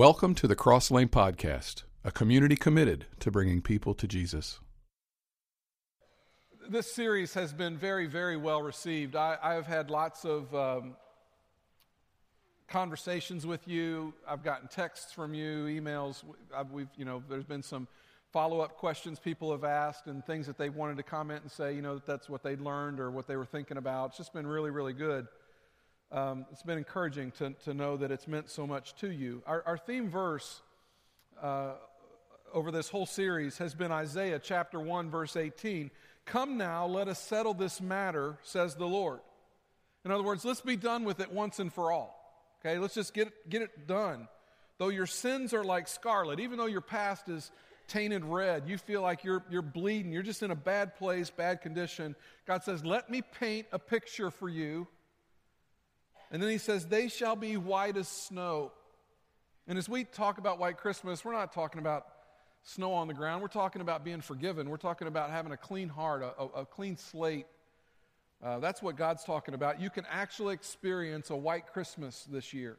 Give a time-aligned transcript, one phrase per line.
[0.00, 4.58] Welcome to the Cross Lane Podcast, a community committed to bringing people to Jesus.
[6.70, 9.14] This series has been very, very well received.
[9.14, 10.96] I, have had lots of um,
[12.66, 14.14] conversations with you.
[14.26, 16.24] I've gotten texts from you, emails.
[16.56, 17.86] I've, we've, you know, there's been some
[18.32, 21.82] follow-up questions people have asked and things that they wanted to comment and say, you
[21.82, 24.08] know, that that's what they'd learned or what they were thinking about.
[24.08, 25.28] It's just been really, really good
[26.12, 29.42] um, it's been encouraging to, to know that it's meant so much to you.
[29.46, 30.60] Our, our theme verse
[31.40, 31.72] uh,
[32.52, 35.90] over this whole series has been Isaiah chapter 1, verse 18.
[36.26, 39.20] Come now, let us settle this matter, says the Lord.
[40.04, 42.16] In other words, let's be done with it once and for all.
[42.60, 44.28] Okay, let's just get get it done.
[44.78, 47.50] Though your sins are like scarlet, even though your past is
[47.86, 51.60] tainted red, you feel like you're, you're bleeding, you're just in a bad place, bad
[51.60, 52.14] condition.
[52.46, 54.86] God says, Let me paint a picture for you
[56.30, 58.72] and then he says, They shall be white as snow.
[59.66, 62.06] And as we talk about white Christmas, we're not talking about
[62.62, 63.42] snow on the ground.
[63.42, 64.68] We're talking about being forgiven.
[64.68, 67.46] We're talking about having a clean heart, a, a, a clean slate.
[68.42, 69.80] Uh, that's what God's talking about.
[69.80, 72.78] You can actually experience a white Christmas this year.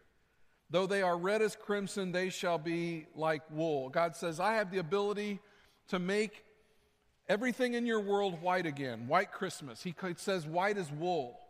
[0.70, 3.90] Though they are red as crimson, they shall be like wool.
[3.90, 5.40] God says, I have the ability
[5.90, 6.46] to make
[7.28, 9.08] everything in your world white again.
[9.08, 9.84] White Christmas.
[9.84, 11.41] He says, white as wool.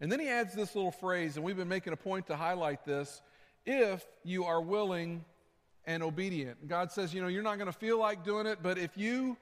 [0.00, 2.84] And then he adds this little phrase, and we've been making a point to highlight
[2.84, 3.20] this
[3.66, 5.24] if you are willing
[5.84, 6.68] and obedient.
[6.68, 9.36] God says, you know, you're not going to feel like doing it, but if you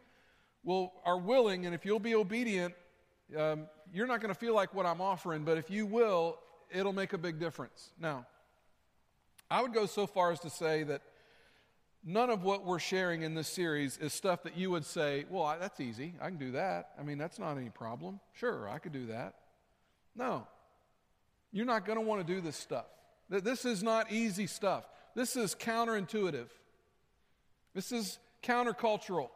[0.64, 2.74] will are willing and if you'll be obedient,
[3.36, 6.38] um, you're not going to feel like what I'm offering, but if you will,
[6.70, 7.90] it'll make a big difference.
[8.00, 8.26] Now,
[9.50, 11.02] I would go so far as to say that
[12.04, 15.56] none of what we're sharing in this series is stuff that you would say, well,
[15.60, 16.14] that's easy.
[16.20, 16.90] I can do that.
[16.98, 18.20] I mean, that's not any problem.
[18.32, 19.34] Sure, I could do that.
[20.18, 20.46] No.
[21.52, 22.86] You're not going to want to do this stuff.
[23.30, 24.84] This is not easy stuff.
[25.14, 26.48] This is counterintuitive.
[27.74, 29.28] This is countercultural.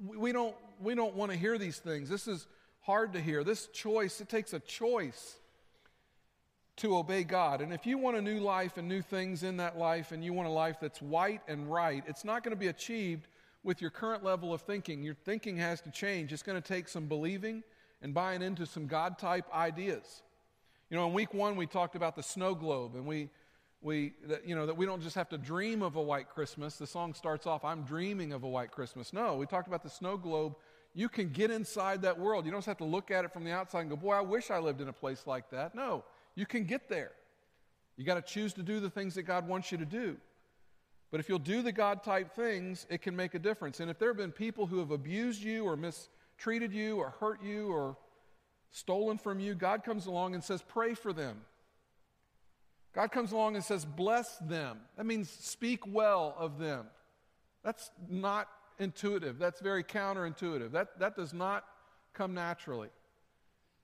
[0.00, 2.08] We don't, we don't want to hear these things.
[2.08, 2.46] This is
[2.80, 3.44] hard to hear.
[3.44, 5.36] This choice, it takes a choice
[6.76, 7.60] to obey God.
[7.60, 10.32] And if you want a new life and new things in that life, and you
[10.32, 13.26] want a life that's white and right, it's not going to be achieved
[13.62, 15.02] with your current level of thinking.
[15.02, 16.32] Your thinking has to change.
[16.32, 17.62] It's going to take some believing
[18.02, 20.22] and buying into some God type ideas.
[20.90, 23.30] You know, in week one, we talked about the snow globe, and we,
[23.80, 26.76] we that, you know, that we don't just have to dream of a white Christmas.
[26.76, 29.12] The song starts off, I'm dreaming of a white Christmas.
[29.12, 30.54] No, we talked about the snow globe.
[30.94, 32.46] You can get inside that world.
[32.46, 34.22] You don't just have to look at it from the outside and go, boy, I
[34.22, 35.74] wish I lived in a place like that.
[35.74, 37.12] No, you can get there.
[37.96, 40.16] You got to choose to do the things that God wants you to do.
[41.10, 43.80] But if you'll do the God type things, it can make a difference.
[43.80, 46.08] And if there have been people who have abused you or mis
[46.38, 47.96] treated you or hurt you or
[48.70, 51.38] stolen from you, God comes along and says, Pray for them.
[52.94, 54.78] God comes along and says, Bless them.
[54.96, 56.86] That means speak well of them.
[57.62, 58.48] That's not
[58.78, 59.38] intuitive.
[59.38, 60.72] That's very counterintuitive.
[60.72, 61.64] That, that does not
[62.14, 62.88] come naturally.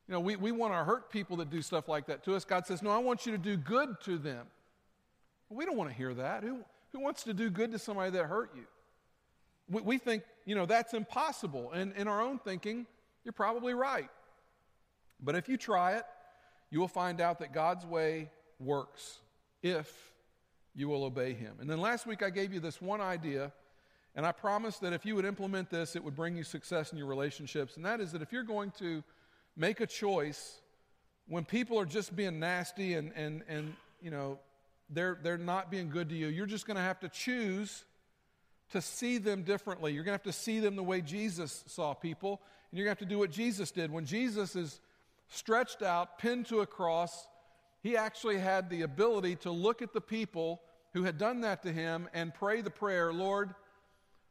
[0.09, 2.45] You know, we, we want to hurt people that do stuff like that to us.
[2.45, 4.47] God says, No, I want you to do good to them.
[5.49, 6.43] We don't want to hear that.
[6.43, 6.61] Who,
[6.93, 8.65] who wants to do good to somebody that hurt you?
[9.69, 11.71] We, we think, you know, that's impossible.
[11.73, 12.87] And in our own thinking,
[13.25, 14.11] you're probably right.
[15.21, 16.05] But if you try it,
[16.71, 19.21] you will find out that God's way works
[19.63, 20.13] if
[20.75, 21.57] you will obey Him.
[21.61, 23.53] And then last week I gave you this one idea,
[24.15, 26.99] and I promised that if you would implement this, it would bring you success in
[26.99, 27.77] your relationships.
[27.77, 29.03] And that is that if you're going to
[29.57, 30.61] make a choice
[31.29, 34.39] when people are just being nasty and, and, and you know,
[34.91, 37.85] they're, they're not being good to you, you're just going to have to choose
[38.72, 39.93] to see them differently.
[39.93, 42.41] You're going to have to see them the way Jesus saw people,
[42.71, 43.91] and you're going to have to do what Jesus did.
[43.91, 44.81] When Jesus is
[45.28, 47.27] stretched out, pinned to a cross,
[47.82, 50.61] he actually had the ability to look at the people
[50.93, 53.55] who had done that to him and pray the prayer, Lord,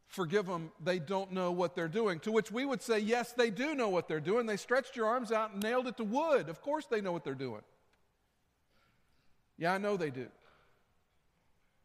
[0.08, 0.72] forgive them.
[0.84, 2.20] They don't know what they're doing.
[2.22, 4.46] To which we would say, Yes, they do know what they're doing.
[4.46, 6.50] They stretched your arms out and nailed it to wood.
[6.50, 7.62] Of course they know what they're doing.
[9.58, 10.28] Yeah, I know they do.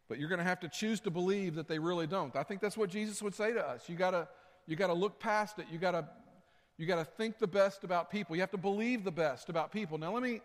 [0.08, 2.34] But you're going to have to choose to believe that they really don't.
[2.36, 3.88] I think that's what Jesus would say to us.
[3.88, 4.28] You got to
[4.66, 5.66] you got to look past it.
[5.70, 6.06] You got to
[6.76, 8.36] you got to think the best about people.
[8.36, 9.98] You have to believe the best about people.
[9.98, 10.40] Now let me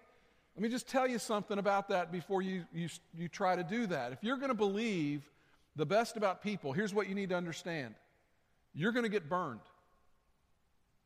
[0.56, 3.86] let me just tell you something about that before you you, you try to do
[3.88, 4.12] that.
[4.12, 5.30] If you're going to believe
[5.75, 7.95] the best about people, here's what you need to understand.
[8.74, 9.62] You're going to get burned.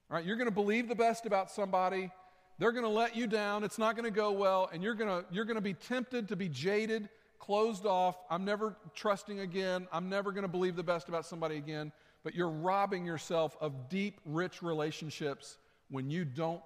[0.09, 2.11] All right, you're going to believe the best about somebody.
[2.57, 3.63] They're going to let you down.
[3.63, 6.29] It's not going to go well, and you're going to you're going to be tempted
[6.29, 7.09] to be jaded
[7.39, 8.15] closed off.
[8.29, 9.87] I'm never trusting again.
[9.91, 11.91] I'm never going to believe the best about somebody again.
[12.23, 15.57] But you're robbing yourself of deep, rich relationships
[15.89, 16.61] when you don't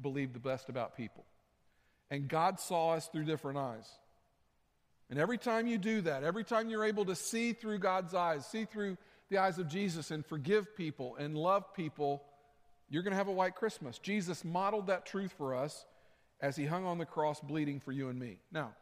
[0.00, 1.24] believe the best about people.
[2.10, 3.88] And God saw us through different eyes.
[5.10, 8.46] And every time you do that, every time you're able to see through God's eyes,
[8.46, 8.96] see through
[9.28, 12.22] the eyes of Jesus and forgive people and love people,
[12.88, 13.98] you're going to have a white Christmas.
[13.98, 15.84] Jesus modeled that truth for us
[16.40, 18.38] as he hung on the cross bleeding for you and me.
[18.52, 18.72] Now,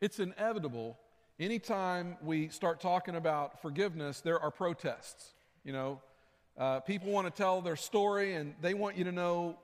[0.00, 0.98] it's inevitable
[1.40, 5.34] anytime we start talking about forgiveness, there are protests.
[5.64, 6.00] You know,
[6.56, 9.58] uh, people want to tell their story and they want you to know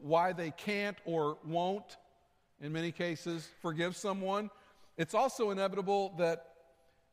[0.00, 1.96] why they can't or won't,
[2.60, 4.50] in many cases, forgive someone.
[4.96, 6.46] It's also inevitable that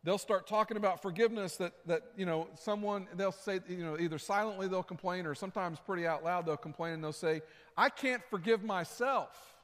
[0.04, 4.18] they'll start talking about forgiveness that, that you know someone they'll say you know either
[4.18, 7.42] silently they'll complain or sometimes pretty out loud they'll complain and they'll say
[7.76, 9.56] i can't forgive myself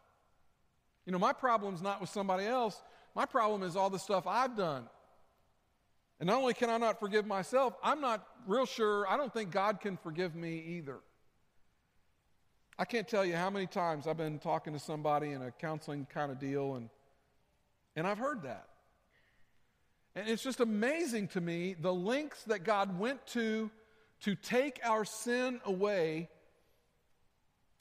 [1.05, 2.81] you know my problem's not with somebody else
[3.15, 4.87] my problem is all the stuff i've done.
[6.19, 9.51] And not only can i not forgive myself i'm not real sure i don't think
[9.51, 10.99] god can forgive me either.
[12.77, 16.07] I can't tell you how many times i've been talking to somebody in a counseling
[16.13, 16.89] kind of deal and
[17.95, 18.67] and i've heard that.
[20.15, 23.71] And it's just amazing to me the lengths that God went to
[24.21, 26.29] to take our sin away,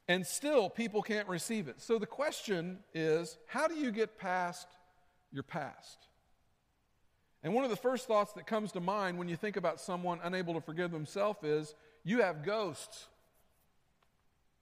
[0.08, 1.80] and still people can't receive it.
[1.80, 4.66] So the question is how do you get past
[5.32, 6.06] your past?
[7.42, 10.20] And one of the first thoughts that comes to mind when you think about someone
[10.22, 11.74] unable to forgive themselves is
[12.04, 13.06] you have ghosts.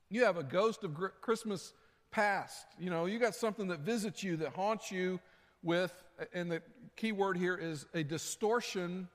[0.08, 1.72] You have a ghost of Christmas
[2.10, 2.66] past.
[2.78, 5.20] You know, you got something that visits you, that haunts you
[5.62, 5.92] with,
[6.32, 6.62] and the
[6.96, 9.08] key word here is a distortion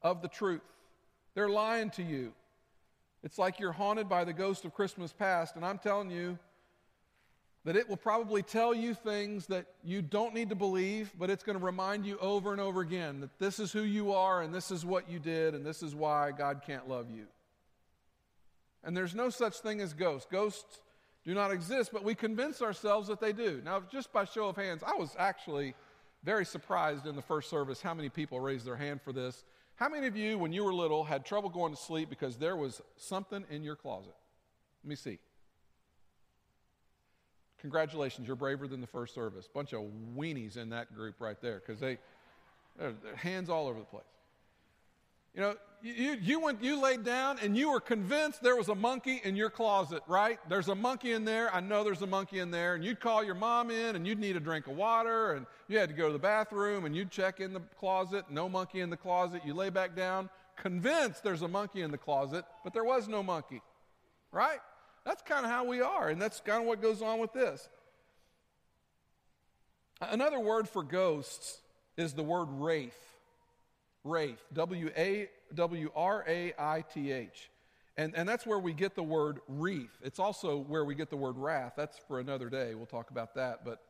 [0.00, 0.62] of the truth.
[1.34, 2.32] They're lying to you.
[3.22, 6.38] It's like you're haunted by the ghost of Christmas past, and I'm telling you
[7.64, 11.44] that it will probably tell you things that you don't need to believe, but it's
[11.44, 14.52] going to remind you over and over again that this is who you are, and
[14.52, 17.26] this is what you did, and this is why God can't love you.
[18.82, 20.26] And there's no such thing as ghosts.
[20.30, 20.80] Ghosts
[21.24, 23.62] do not exist, but we convince ourselves that they do.
[23.64, 25.74] Now, just by show of hands, I was actually
[26.24, 29.44] very surprised in the first service how many people raised their hand for this.
[29.76, 32.56] How many of you, when you were little, had trouble going to sleep because there
[32.56, 34.14] was something in your closet?
[34.82, 35.20] Let me see.
[37.62, 39.48] Congratulations, you're braver than the first service.
[39.52, 39.82] Bunch of
[40.16, 41.96] weenies in that group right there because they,
[42.76, 44.02] they're, they're hands all over the place.
[45.32, 48.74] You know, you, you, went, you laid down and you were convinced there was a
[48.74, 50.38] monkey in your closet, right?
[50.48, 51.54] There's a monkey in there.
[51.54, 52.74] I know there's a monkey in there.
[52.74, 55.78] And you'd call your mom in and you'd need a drink of water and you
[55.78, 58.24] had to go to the bathroom and you'd check in the closet.
[58.28, 59.42] No monkey in the closet.
[59.46, 63.22] You lay back down, convinced there's a monkey in the closet, but there was no
[63.22, 63.62] monkey,
[64.32, 64.60] right?
[65.04, 66.08] That's kind of how we are.
[66.08, 67.68] And that's kind of what goes on with this.
[70.00, 71.58] Another word for ghosts
[71.96, 72.98] is the word wraith.
[74.04, 77.50] Wraith, W A W R A I T H.
[77.96, 79.96] And, and that's where we get the word wreath.
[80.02, 81.74] It's also where we get the word wrath.
[81.76, 82.74] That's for another day.
[82.74, 83.64] We'll talk about that.
[83.64, 83.80] But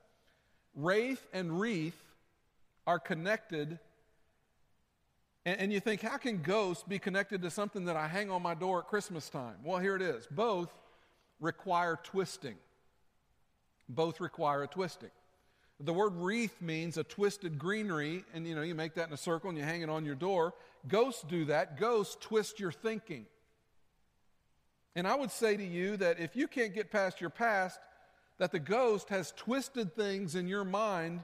[0.75, 2.01] wraith and wreath
[2.87, 3.79] are connected.
[5.47, 8.43] And, and you think, how can ghosts be connected to something that I hang on
[8.43, 9.55] my door at Christmas time?
[9.65, 10.27] Well, here it is.
[10.31, 10.75] Both
[11.43, 12.55] require twisting.
[13.89, 15.11] Both require a twisting.
[15.81, 19.19] The word wreath means a twisted greenery, and you know, you make that in a
[19.19, 20.55] circle and you hang it on your door.
[20.87, 21.79] Ghosts do that.
[21.79, 23.27] Ghosts twist your thinking.
[24.95, 27.81] And I would say to you that if you can't get past your past,
[28.39, 31.23] that the ghost has twisted things in your mind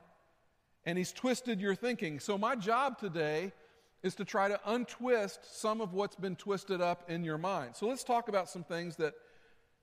[0.85, 2.19] and he's twisted your thinking.
[2.19, 3.53] So, my job today
[4.03, 7.77] is to try to untwist some of what's been twisted up in your mind.
[7.77, 9.15] So, let's talk about some things that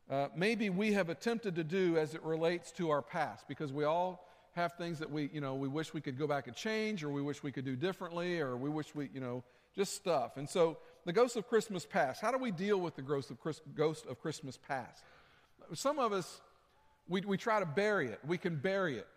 [0.09, 3.83] uh, maybe we have attempted to do as it relates to our past, because we
[3.83, 7.03] all have things that we, you know, we wish we could go back and change,
[7.03, 9.43] or we wish we could do differently, or we wish we, you know,
[9.75, 10.37] just stuff.
[10.37, 12.21] And so, the ghost of Christmas past.
[12.21, 15.03] How do we deal with the ghost of, Chris, ghost of Christmas past?
[15.73, 16.41] Some of us,
[17.07, 18.19] we, we try to bury it.
[18.25, 19.07] We can bury it.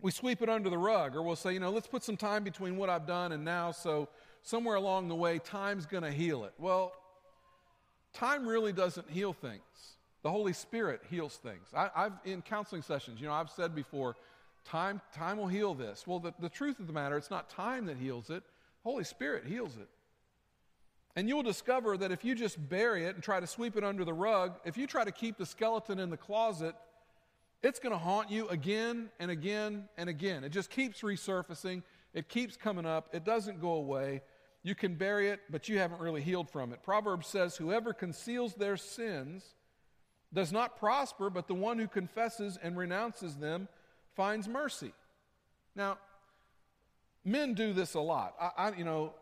[0.00, 2.44] We sweep it under the rug, or we'll say, you know, let's put some time
[2.44, 4.08] between what I've done and now, so
[4.42, 6.54] somewhere along the way, time's going to heal it.
[6.58, 6.92] Well,
[8.12, 9.62] time really doesn't heal things.
[10.22, 11.68] The Holy Spirit heals things.
[11.74, 14.16] I, have in counseling sessions, you know, I've said before,
[14.64, 16.06] time, time will heal this.
[16.06, 18.42] Well, the, the truth of the matter, it's not time that heals it.
[18.82, 19.88] Holy Spirit heals it.
[21.16, 24.04] And you'll discover that if you just bury it and try to sweep it under
[24.04, 26.74] the rug, if you try to keep the skeleton in the closet,
[27.62, 30.44] it's going to haunt you again and again and again.
[30.44, 31.82] It just keeps resurfacing,
[32.14, 34.22] it keeps coming up, it doesn't go away.
[34.68, 36.82] You can bury it, but you haven't really healed from it.
[36.82, 39.42] Proverbs says, Whoever conceals their sins
[40.34, 43.68] does not prosper, but the one who confesses and renounces them
[44.14, 44.92] finds mercy.
[45.74, 45.96] Now,
[47.24, 48.34] men do this a lot.
[48.38, 49.14] I, I you know,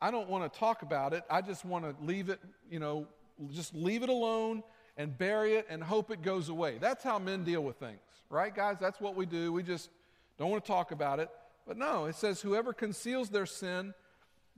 [0.00, 1.22] I don't want to talk about it.
[1.28, 3.06] I just want to leave it, you know,
[3.52, 4.62] just leave it alone
[4.96, 6.78] and bury it and hope it goes away.
[6.80, 8.78] That's how men deal with things, right, guys?
[8.80, 9.52] That's what we do.
[9.52, 9.90] We just
[10.38, 11.28] don't want to talk about it.
[11.66, 13.92] But no, it says, whoever conceals their sin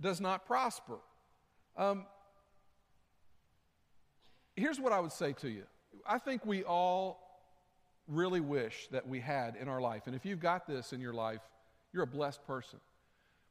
[0.00, 0.98] does not prosper.
[1.76, 2.06] Um,
[4.54, 5.64] here's what I would say to you
[6.06, 7.22] I think we all
[8.08, 10.02] really wish that we had in our life.
[10.06, 11.40] And if you've got this in your life,
[11.92, 12.78] you're a blessed person.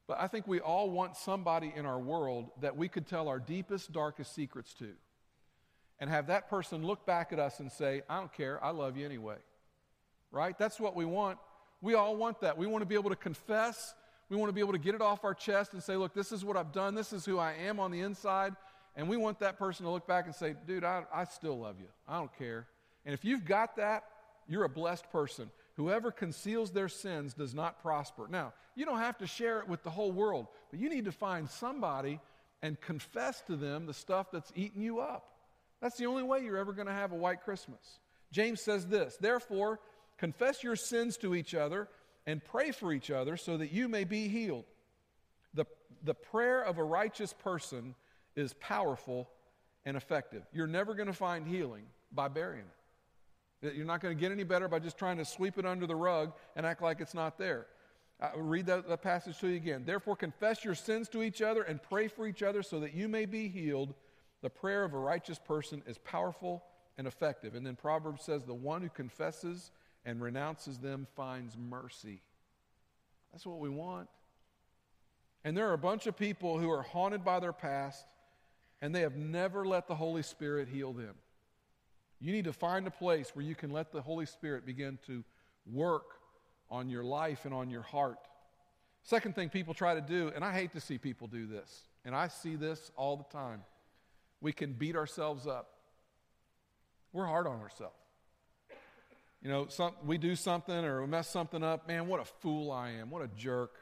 [0.08, 3.40] But I think we all want somebody in our world that we could tell our
[3.40, 4.92] deepest, darkest secrets to.
[6.00, 8.98] And have that person look back at us and say, I don't care, I love
[8.98, 9.38] you anyway.
[10.32, 10.58] Right?
[10.58, 11.40] That's what we want.
[11.82, 12.58] We all want that.
[12.58, 13.94] We want to be able to confess.
[14.30, 16.32] We want to be able to get it off our chest and say, look, this
[16.32, 16.96] is what I've done.
[16.96, 18.56] This is who I am on the inside.
[18.96, 21.76] And we want that person to look back and say, dude, I, I still love
[21.80, 21.88] you.
[22.08, 22.68] I don't care.
[23.06, 24.06] And if you've got that,
[24.48, 25.50] you're a blessed person.
[25.76, 28.28] Whoever conceals their sins does not prosper.
[28.30, 31.12] Now, you don't have to share it with the whole world, but you need to
[31.12, 32.20] find somebody
[32.62, 35.26] and confess to them the stuff that's eating you up.
[35.82, 38.00] That's the only way you're ever going to have a white Christmas.
[38.32, 39.80] James says this Therefore,
[40.18, 41.90] confess your sins to each other
[42.28, 44.66] and pray for each other so that you may be healed.
[45.54, 45.66] The,
[46.04, 47.96] the prayer of a righteous person
[48.36, 49.30] is powerful
[49.86, 50.44] and effective.
[50.52, 52.66] You're never going to find healing by burying
[53.62, 53.76] it.
[53.76, 55.96] You're not going to get any better by just trying to sweep it under the
[55.96, 57.68] rug and act like it's not there.
[58.22, 59.84] I'll read that, that passage to you again.
[59.86, 63.08] Therefore, confess your sins to each other and pray for each other so that you
[63.08, 63.94] may be healed.
[64.42, 66.64] The prayer of a righteous person is powerful
[66.98, 67.56] and effective.
[67.56, 69.72] And then Proverbs says, The one who confesses
[70.06, 72.22] and renounces them finds mercy.
[73.32, 74.08] That's what we want.
[75.44, 78.06] And there are a bunch of people who are haunted by their past
[78.82, 81.16] and they have never let the Holy Spirit heal them.
[82.20, 85.24] You need to find a place where you can let the Holy Spirit begin to
[85.72, 86.06] work
[86.70, 88.20] on your life and on your heart.
[89.04, 92.16] Second thing people try to do, and I hate to see people do this, and
[92.16, 93.64] I see this all the time.
[94.42, 95.70] We can beat ourselves up.
[97.14, 98.05] We're hard on ourselves.
[99.46, 101.88] You know, some, we do something or we mess something up.
[101.88, 103.12] Man, what a fool I am.
[103.12, 103.76] What a jerk.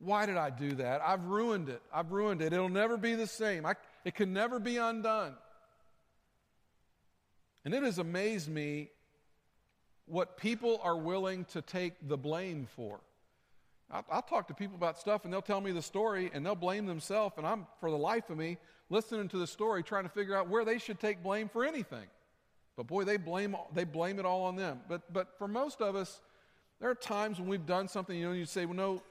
[0.00, 1.00] Why did I do that?
[1.00, 1.80] I've ruined it.
[1.90, 2.52] I've ruined it.
[2.52, 3.64] It'll never be the same.
[3.64, 5.32] I, it can never be undone.
[7.64, 8.90] And it has amazed me
[10.04, 13.00] what people are willing to take the blame for.
[13.90, 16.54] I'll, I'll, talk to people about stuff and they'll tell me the story and they'll
[16.54, 18.58] blame themselves, and I'm, for the life of me,
[18.90, 22.08] listening to the story, trying to figure out where they should take blame for anything.
[22.76, 24.80] But boy, they blame, they blame it all on them.
[24.88, 26.20] But, but for most of us,
[26.78, 29.02] there are times when we've done something, you know, you say, well, no,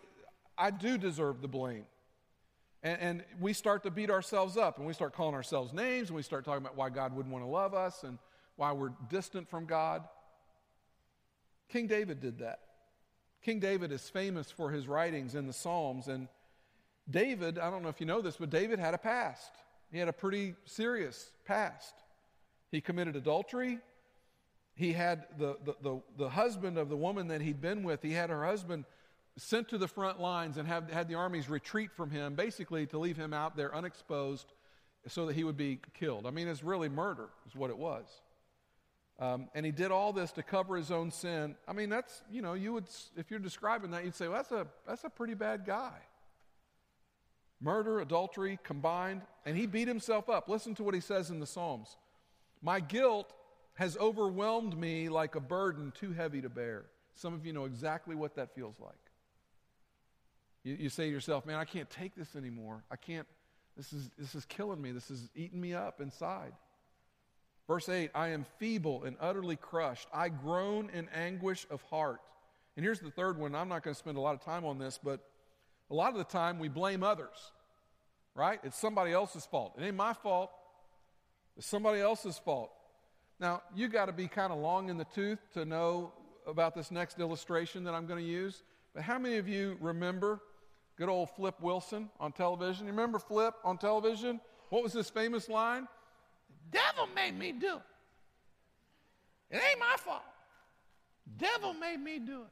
[0.57, 1.85] I do deserve the blame.
[2.83, 6.15] And, and, we start to beat ourselves up and we start calling ourselves names and
[6.15, 8.19] we start talking about why God wouldn't want to love us and
[8.57, 10.03] why we're distant from God.
[11.67, 12.59] King David did that.
[13.41, 16.07] King David is famous for his writings in the Psalms.
[16.07, 16.27] And
[17.09, 19.51] David, I don't know if you know this, but David had a past.
[19.91, 21.95] He had a pretty serious past.
[22.71, 23.79] He committed adultery.
[24.75, 28.11] He had the, the, the, the husband of the woman that he'd been with, he
[28.11, 28.85] had her husband
[29.37, 32.97] sent to the front lines and have, had the armies retreat from him, basically to
[32.97, 34.53] leave him out there unexposed
[35.07, 36.25] so that he would be killed.
[36.25, 38.05] I mean, it's really murder, is what it was.
[39.17, 41.55] Um, and he did all this to cover his own sin.
[41.67, 44.51] I mean, that's, you know, you would, if you're describing that, you'd say, well, that's
[44.51, 45.93] a, that's a pretty bad guy.
[47.61, 50.49] Murder, adultery combined, and he beat himself up.
[50.49, 51.95] Listen to what he says in the Psalms
[52.65, 53.31] My guilt
[53.75, 56.85] has overwhelmed me like a burden too heavy to bear.
[57.13, 58.95] Some of you know exactly what that feels like.
[60.63, 62.83] You, you say to yourself, man, I can't take this anymore.
[62.89, 63.27] I can't,
[63.77, 64.91] this is, this is killing me.
[64.91, 66.53] This is eating me up inside.
[67.67, 70.07] Verse 8 I am feeble and utterly crushed.
[70.11, 72.19] I groan in anguish of heart.
[72.75, 73.53] And here's the third one.
[73.53, 75.19] I'm not going to spend a lot of time on this, but
[75.91, 77.51] a lot of the time we blame others,
[78.33, 78.59] right?
[78.63, 79.75] It's somebody else's fault.
[79.77, 80.49] It ain't my fault,
[81.57, 82.71] it's somebody else's fault.
[83.39, 86.11] Now, you got to be kind of long in the tooth to know
[86.47, 88.63] about this next illustration that I'm going to use.
[88.93, 90.39] But how many of you remember
[90.97, 92.85] Good old Flip Wilson on television.
[92.85, 94.39] You remember Flip on television?
[94.69, 95.87] What was his famous line?
[96.71, 97.81] Devil made me do it.
[99.51, 100.23] It ain't my fault.
[101.37, 102.47] Devil made me do it.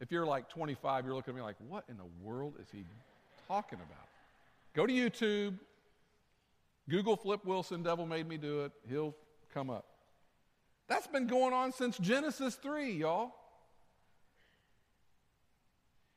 [0.00, 2.84] If you're like 25, you're looking at me like, what in the world is he
[3.48, 4.08] talking about?
[4.74, 5.54] Go to YouTube,
[6.88, 8.72] Google Flip Wilson, Devil Made Me Do It.
[8.88, 9.14] He'll
[9.52, 9.86] come up.
[10.88, 13.32] That's been going on since Genesis 3, y'all.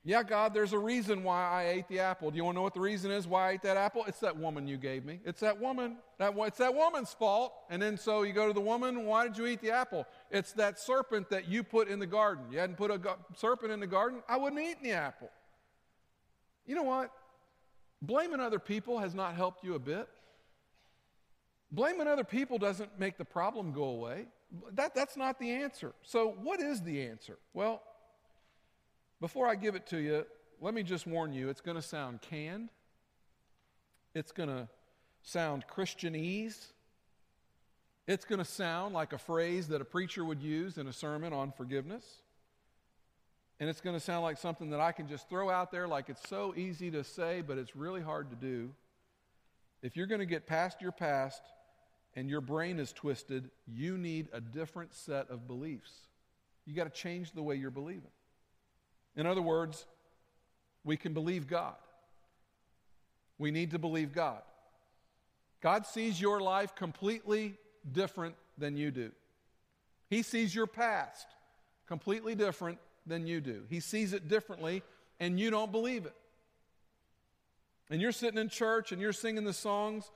[0.04, 2.32] Yeah, God, there's a reason why I ate the apple.
[2.32, 4.06] Do you want to know what the reason is why I ate that apple?
[4.08, 5.20] It's that woman you gave me.
[5.26, 5.98] It's that woman.
[6.18, 7.54] That, it's that woman's fault.
[7.70, 10.06] And then so you go to the woman, why did you eat the apple?
[10.32, 12.46] It's that serpent that you put in the garden.
[12.50, 15.30] You hadn't put a go- serpent in the garden, I wouldn't eat the apple.
[16.66, 17.12] You know what?
[18.02, 20.08] Blaming other people has not helped you a bit.
[21.72, 24.26] Blaming other people doesn't make the problem go away.
[24.74, 25.94] That, that's not the answer.
[26.04, 27.38] So, what is the answer?
[27.54, 27.82] Well,
[29.20, 30.26] Before I give it to you,
[30.62, 32.70] let me just warn you it's going to sound canned,
[34.14, 34.68] it's going to
[35.22, 36.68] sound Christianese.
[38.08, 41.34] It's going to sound like a phrase that a preacher would use in a sermon
[41.34, 42.06] on forgiveness.
[43.60, 46.08] And it's going to sound like something that I can just throw out there like
[46.08, 48.70] it's so easy to say, but it's really hard to do.
[49.82, 51.42] If you're going to get past your past
[52.16, 55.92] and your brain is twisted, you need a different set of beliefs.
[56.66, 58.12] You got to change the way you're believing.
[59.16, 59.86] In other words,
[60.84, 61.76] we can believe God.
[63.38, 64.42] We need to believe God.
[65.62, 67.56] God sees your life completely
[67.92, 69.12] different than you do.
[70.10, 71.28] He sees your past
[71.88, 73.64] completely different than you do.
[73.70, 74.84] He sees it differently,
[75.20, 76.16] and you don't believe it.
[77.90, 80.12] And you're sitting in church and you're singing the songs,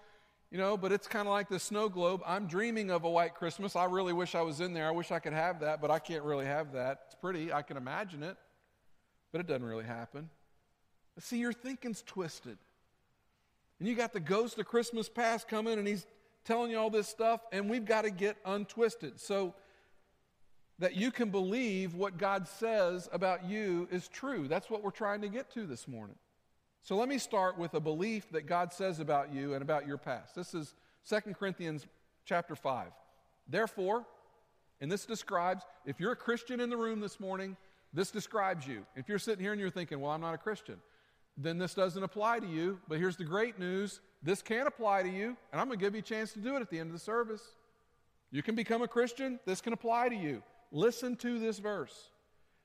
[0.51, 2.21] you know, but it's kind of like the snow globe.
[2.25, 3.75] I'm dreaming of a white Christmas.
[3.75, 4.87] I really wish I was in there.
[4.87, 7.03] I wish I could have that, but I can't really have that.
[7.05, 8.35] It's pretty, I can imagine it,
[9.31, 10.29] but it doesn't really happen.
[11.15, 12.57] But see, your thinking's twisted.
[13.79, 16.05] And you got the ghost of Christmas past coming, and he's
[16.43, 19.55] telling you all this stuff, and we've got to get untwisted so
[20.79, 24.47] that you can believe what God says about you is true.
[24.47, 26.15] That's what we're trying to get to this morning.
[26.83, 29.97] So let me start with a belief that God says about you and about your
[29.97, 30.35] past.
[30.35, 30.73] This is
[31.07, 31.85] 2 Corinthians
[32.25, 32.87] chapter 5.
[33.47, 34.05] Therefore,
[34.79, 37.55] and this describes, if you're a Christian in the room this morning,
[37.93, 38.83] this describes you.
[38.95, 40.77] If you're sitting here and you're thinking, well, I'm not a Christian,
[41.37, 42.79] then this doesn't apply to you.
[42.87, 45.93] But here's the great news this can apply to you, and I'm going to give
[45.93, 47.43] you a chance to do it at the end of the service.
[48.31, 50.41] You can become a Christian, this can apply to you.
[50.71, 52.10] Listen to this verse.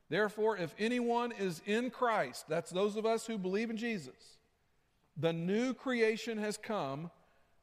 [0.09, 4.39] Therefore, if anyone is in Christ, that's those of us who believe in Jesus,
[5.17, 7.11] the new creation has come,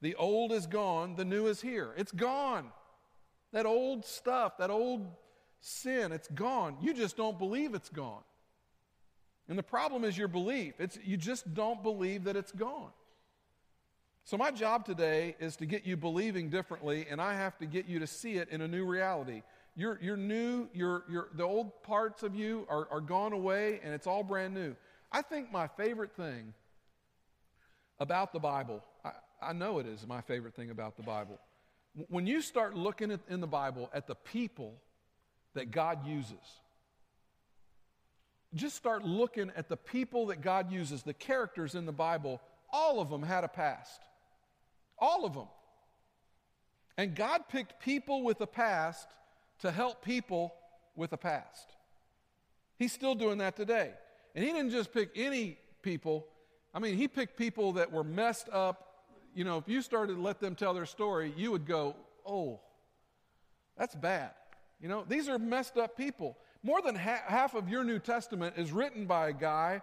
[0.01, 1.93] the old is gone, the new is here.
[1.95, 2.65] It's gone.
[3.53, 5.07] That old stuff, that old
[5.61, 6.77] sin, it's gone.
[6.81, 8.23] You just don't believe it's gone.
[9.47, 10.73] And the problem is your belief.
[10.79, 12.91] It's, you just don't believe that it's gone.
[14.25, 17.87] So, my job today is to get you believing differently, and I have to get
[17.87, 19.43] you to see it in a new reality.
[19.75, 23.93] You're, you're new, you're, you're, the old parts of you are, are gone away, and
[23.93, 24.75] it's all brand new.
[25.11, 26.53] I think my favorite thing
[27.99, 31.39] about the Bible, I, I know it is my favorite thing about the Bible.
[32.09, 34.75] When you start looking at, in the Bible at the people
[35.55, 36.37] that God uses,
[38.53, 42.99] just start looking at the people that God uses, the characters in the Bible, all
[42.99, 44.01] of them had a past.
[44.99, 45.47] All of them.
[46.97, 49.07] And God picked people with a past
[49.63, 50.53] to help people
[50.93, 51.71] with a past.
[52.77, 53.91] He's still doing that today.
[54.35, 56.27] And He didn't just pick any people,
[56.73, 59.05] I mean, He picked people that were messed up.
[59.33, 61.95] You know, if you started to let them tell their story, you would go,
[62.25, 62.59] oh,
[63.77, 64.31] that's bad.
[64.81, 66.37] You know, these are messed up people.
[66.61, 69.81] More than ha- half of your New Testament is written by a guy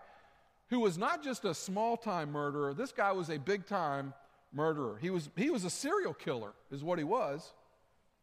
[0.68, 4.12] who was not just a small time murderer, this guy was a big time
[4.52, 4.98] murderer.
[5.00, 7.54] He was, he was a serial killer, is what he was.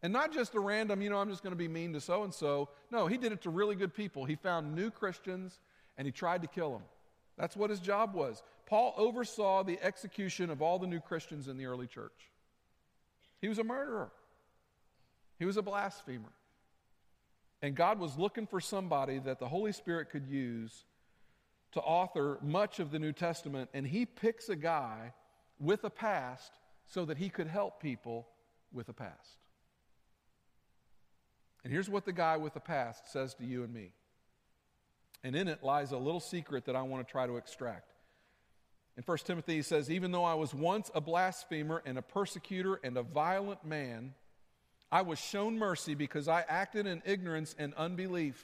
[0.03, 2.23] And not just a random, you know, I'm just going to be mean to so
[2.23, 2.69] and so.
[2.91, 4.25] No, he did it to really good people.
[4.25, 5.59] He found new Christians
[5.97, 6.83] and he tried to kill them.
[7.37, 8.43] That's what his job was.
[8.67, 12.31] Paul oversaw the execution of all the new Christians in the early church.
[13.41, 14.11] He was a murderer,
[15.39, 16.31] he was a blasphemer.
[17.59, 20.85] And God was looking for somebody that the Holy Spirit could use
[21.71, 25.13] to author much of the New Testament, and he picks a guy
[25.59, 26.51] with a past
[26.85, 28.27] so that he could help people
[28.71, 29.37] with a past.
[31.67, 33.91] And here's what the guy with the past says to you and me.
[35.21, 37.91] And in it lies a little secret that I want to try to extract.
[38.95, 42.79] In 1 Timothy, he says, Even though I was once a blasphemer and a persecutor
[42.85, 44.13] and a violent man,
[44.93, 48.41] I was shown mercy because I acted in ignorance and unbelief.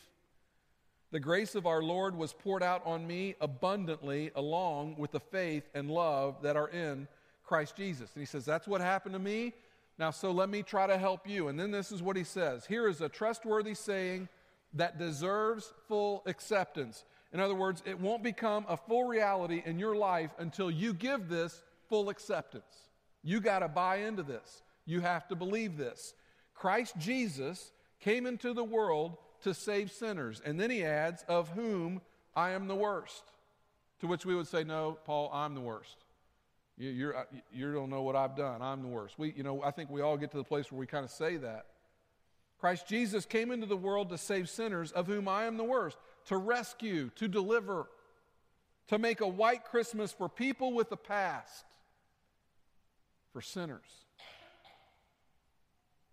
[1.12, 5.64] The grace of our Lord was poured out on me abundantly, along with the faith
[5.74, 7.08] and love that are in
[7.46, 8.12] Christ Jesus.
[8.14, 9.54] And he says, That's what happened to me.
[10.00, 11.48] Now, so let me try to help you.
[11.48, 14.30] And then this is what he says Here is a trustworthy saying
[14.74, 17.06] that deserves full acceptance.
[17.32, 21.30] In other words, it won't become a full reality in your life until you give
[21.30, 22.90] this full acceptance.
[23.24, 24.64] You got to buy into this.
[24.86, 26.14] You have to believe this.
[26.54, 30.42] Christ Jesus came into the world to save sinners.
[30.44, 32.02] And then he adds, Of whom
[32.36, 33.24] I am the worst.
[34.02, 36.03] To which we would say, No, Paul, I'm the worst.
[36.78, 38.62] You, you're, uh, you don't know what I've done.
[38.62, 39.20] I'm the worst.
[39.20, 41.12] We, you know, I think we all get to the place where we kind of
[41.12, 41.68] say that.
[42.60, 45.98] Christ Jesus came into the world to save sinners, of whom I am the worst,
[46.28, 47.88] to rescue, to deliver,
[48.88, 51.66] to make a white Christmas for people with a past,
[53.34, 53.82] for sinners.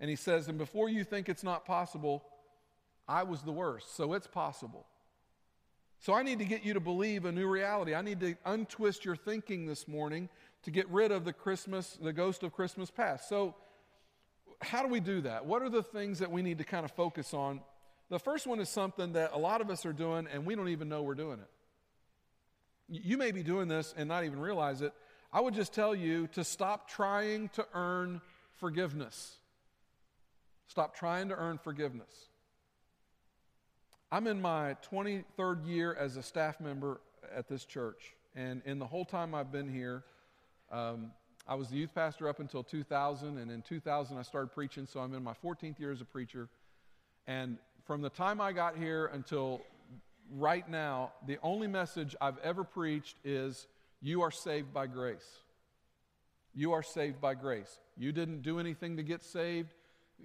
[0.00, 2.24] And he says, and before you think it's not possible,
[3.06, 4.86] I was the worst, so it's possible.
[6.00, 7.94] So I need to get you to believe a new reality.
[7.94, 10.30] I need to untwist your thinking this morning
[10.64, 13.28] to get rid of the Christmas, the ghost of Christmas past.
[13.28, 13.54] So
[14.60, 15.46] how do we do that?
[15.46, 17.60] What are the things that we need to kind of focus on?
[18.10, 20.68] The first one is something that a lot of us are doing and we don't
[20.68, 21.50] even know we're doing it.
[22.88, 24.92] You may be doing this and not even realize it.
[25.32, 28.20] I would just tell you to stop trying to earn
[28.56, 29.36] forgiveness.
[30.66, 32.28] Stop trying to earn forgiveness.
[34.12, 37.00] I'm in my 23rd year as a staff member
[37.34, 40.02] at this church, and in the whole time I've been here,
[40.70, 41.12] um,
[41.46, 45.00] I was the youth pastor up until 2000, and in 2000 I started preaching, so
[45.00, 46.48] I'm in my 14th year as a preacher.
[47.26, 49.62] And from the time I got here until
[50.36, 53.66] right now, the only message I've ever preached is
[54.00, 55.26] you are saved by grace.
[56.54, 57.80] You are saved by grace.
[57.96, 59.74] You didn't do anything to get saved.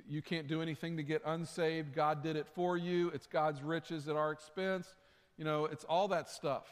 [0.08, 1.96] You can't do anything to get unsaved.
[1.96, 3.10] God did it for you.
[3.10, 4.88] It's God's riches at our expense.
[5.38, 6.66] You know, it's all that stuff.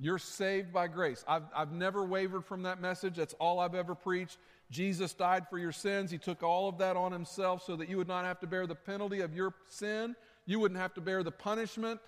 [0.00, 1.24] You're saved by grace.
[1.26, 3.16] I've, I've never wavered from that message.
[3.16, 4.38] That's all I've ever preached.
[4.70, 6.10] Jesus died for your sins.
[6.10, 8.66] He took all of that on himself so that you would not have to bear
[8.66, 10.14] the penalty of your sin.
[10.46, 12.00] You wouldn't have to bear the punishment.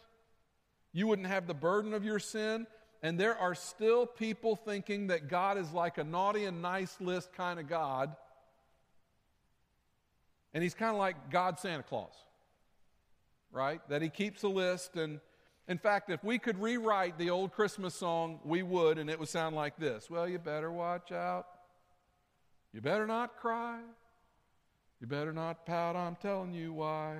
[0.92, 2.66] You wouldn't have the burden of your sin.
[3.02, 7.32] And there are still people thinking that God is like a naughty and nice list
[7.32, 8.14] kind of God.
[10.52, 12.12] And he's kind of like God Santa Claus,
[13.50, 13.80] right?
[13.88, 15.20] That he keeps a list and
[15.70, 19.28] in fact, if we could rewrite the old Christmas song, we would, and it would
[19.28, 21.46] sound like this Well, you better watch out.
[22.72, 23.78] You better not cry.
[25.00, 25.94] You better not pout.
[25.94, 27.18] I'm telling you why.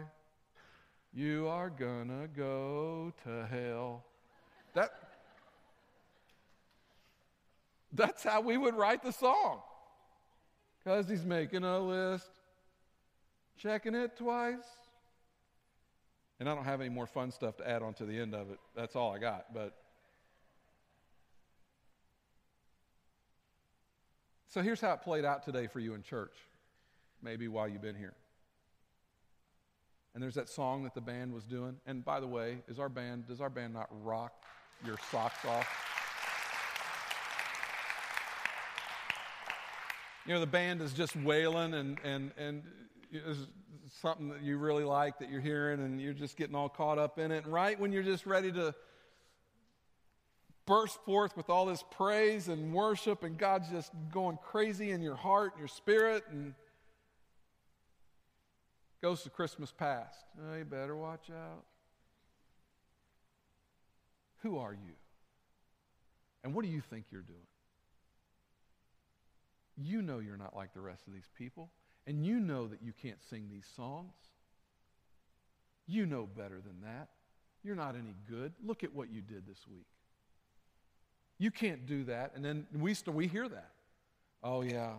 [1.14, 4.04] You are gonna go to hell.
[4.74, 4.90] That,
[7.92, 9.60] that's how we would write the song.
[10.78, 12.30] Because he's making a list,
[13.56, 14.66] checking it twice,
[16.40, 18.50] and I don't have any more fun stuff to add on to the end of
[18.50, 18.58] it.
[18.74, 19.52] That's all I got.
[19.52, 19.76] But
[24.48, 26.32] so here's how it played out today for you in church,
[27.22, 28.14] maybe while you've been here.
[30.14, 31.76] And there's that song that the band was doing.
[31.86, 34.32] And by the way, is our band does our band not rock
[34.84, 35.68] your socks off?
[40.26, 42.62] You know, the band is just wailing and and and
[44.00, 47.18] something that you really like that you're hearing and you're just getting all caught up
[47.18, 47.44] in it.
[47.44, 48.74] And right when you're just ready to
[50.66, 55.16] burst forth with all this praise and worship and God's just going crazy in your
[55.16, 56.54] heart and your spirit and
[59.02, 60.24] goes to Christmas past.
[60.40, 61.64] Oh, you better watch out.
[64.42, 64.94] Who are you?
[66.44, 67.38] And what do you think you're doing?
[69.76, 71.70] You know you're not like the rest of these people.
[72.06, 74.12] And you know that you can't sing these songs.
[75.86, 77.08] You know better than that.
[77.62, 78.52] You're not any good.
[78.64, 79.86] Look at what you did this week.
[81.38, 82.32] You can't do that.
[82.34, 83.70] And then we, st- we hear that.
[84.42, 84.92] Oh, yeah,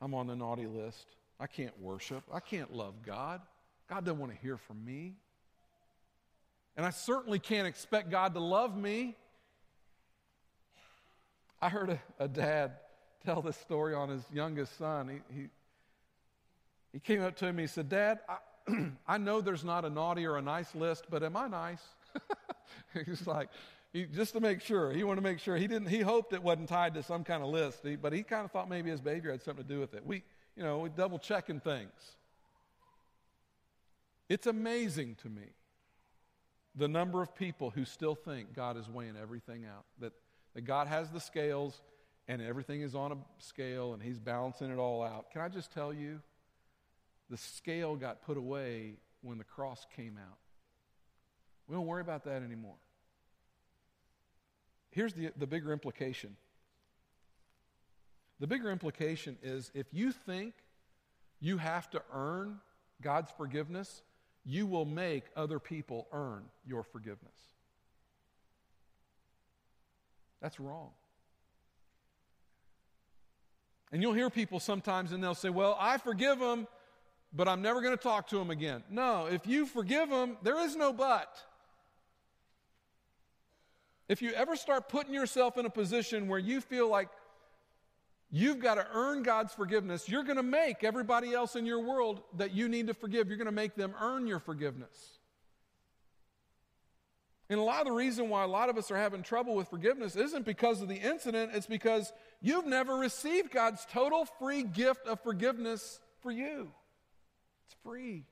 [0.00, 1.06] I'm on the naughty list.
[1.40, 2.22] I can't worship.
[2.32, 3.40] I can't love God.
[3.88, 5.14] God doesn't want to hear from me.
[6.76, 9.16] And I certainly can't expect God to love me.
[11.60, 12.72] I heard a, a dad
[13.24, 15.20] tell this story on his youngest son.
[15.30, 15.48] He, he,
[16.92, 18.38] he came up to me and said, Dad, I,
[19.06, 21.82] I know there's not a naughty or a nice list, but am I nice?
[23.06, 23.48] He's like,
[23.92, 24.92] he, just to make sure.
[24.92, 25.56] He wanted to make sure.
[25.56, 25.88] He didn't.
[25.88, 28.50] He hoped it wasn't tied to some kind of list, he, but he kind of
[28.50, 30.04] thought maybe his behavior had something to do with it.
[30.04, 30.22] We,
[30.56, 31.92] you know, we double checking things.
[34.28, 35.54] It's amazing to me
[36.74, 39.84] the number of people who still think God is weighing everything out.
[40.00, 40.12] That,
[40.54, 41.80] that God has the scales
[42.28, 45.30] and everything is on a scale and He's balancing it all out.
[45.30, 46.20] Can I just tell you?
[47.30, 50.38] The scale got put away when the cross came out.
[51.66, 52.76] We don't worry about that anymore.
[54.90, 56.36] Here's the, the bigger implication
[58.40, 60.54] the bigger implication is if you think
[61.40, 62.60] you have to earn
[63.02, 64.02] God's forgiveness,
[64.44, 67.34] you will make other people earn your forgiveness.
[70.40, 70.90] That's wrong.
[73.90, 76.68] And you'll hear people sometimes and they'll say, Well, I forgive them
[77.32, 78.82] but I'm never going to talk to him again.
[78.90, 81.28] No, if you forgive him, there is no but.
[84.08, 87.10] If you ever start putting yourself in a position where you feel like
[88.30, 92.22] you've got to earn God's forgiveness, you're going to make everybody else in your world
[92.36, 95.18] that you need to forgive, you're going to make them earn your forgiveness.
[97.50, 99.68] And a lot of the reason why a lot of us are having trouble with
[99.68, 102.12] forgiveness isn't because of the incident, it's because
[102.42, 106.70] you've never received God's total free gift of forgiveness for you.
[107.68, 108.24] It's free.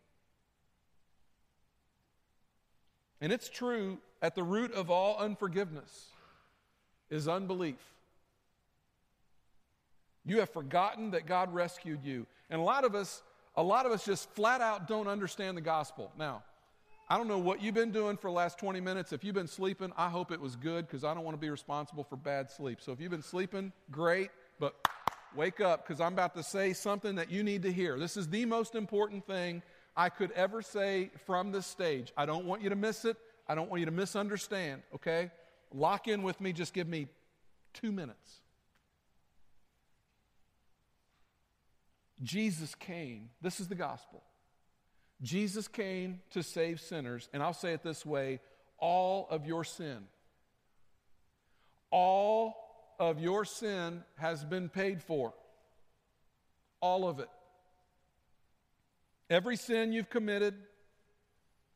[3.20, 6.06] And it's true at the root of all unforgiveness
[7.10, 7.76] is unbelief.
[10.24, 12.26] You have forgotten that God rescued you.
[12.48, 13.22] And a lot of us,
[13.54, 16.10] a lot of us just flat out don't understand the gospel.
[16.18, 16.42] Now,
[17.08, 19.12] I don't know what you've been doing for the last 20 minutes.
[19.12, 21.50] If you've been sleeping, I hope it was good because I don't want to be
[21.50, 22.80] responsible for bad sleep.
[22.80, 24.74] So if you've been sleeping, great, but
[25.36, 27.98] wake up because I'm about to say something that you need to hear.
[27.98, 29.62] This is the most important thing
[29.96, 32.12] I could ever say from this stage.
[32.16, 33.16] I don't want you to miss it.
[33.48, 35.30] I don't want you to misunderstand, okay?
[35.72, 36.52] Lock in with me.
[36.52, 37.06] Just give me
[37.72, 38.40] two minutes.
[42.22, 43.30] Jesus came.
[43.40, 44.22] This is the gospel.
[45.22, 48.40] Jesus came to save sinners, and I'll say it this way
[48.78, 50.04] all of your sin.
[51.90, 52.65] All
[52.98, 55.34] of your sin has been paid for.
[56.80, 57.28] All of it.
[59.28, 60.54] Every sin you've committed,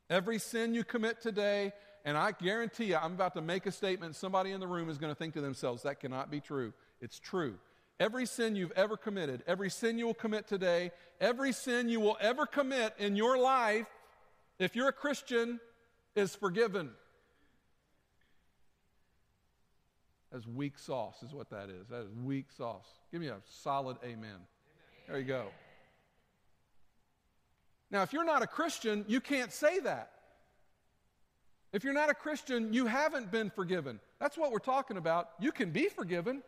[0.09, 1.73] every sin you commit today,
[2.05, 4.15] and I guarantee you, I'm about to make a statement.
[4.15, 6.73] Somebody in the room is going to think to themselves, that cannot be true.
[7.01, 7.55] It's true.
[7.99, 12.17] Every sin you've ever committed, every sin you will commit today, every sin you will
[12.19, 13.85] ever commit in your life,
[14.57, 15.59] if you're a Christian,
[16.15, 16.91] is forgiven.
[20.31, 21.87] That's weak sauce, is what that is.
[21.89, 22.87] That is weak sauce.
[23.11, 24.17] Give me a solid amen.
[24.17, 24.39] amen.
[25.07, 25.47] There you go.
[27.89, 30.11] Now, if you're not a Christian, you can't say that.
[31.73, 33.99] If you're not a Christian, you haven't been forgiven.
[34.19, 35.29] That's what we're talking about.
[35.39, 36.41] You can be forgiven.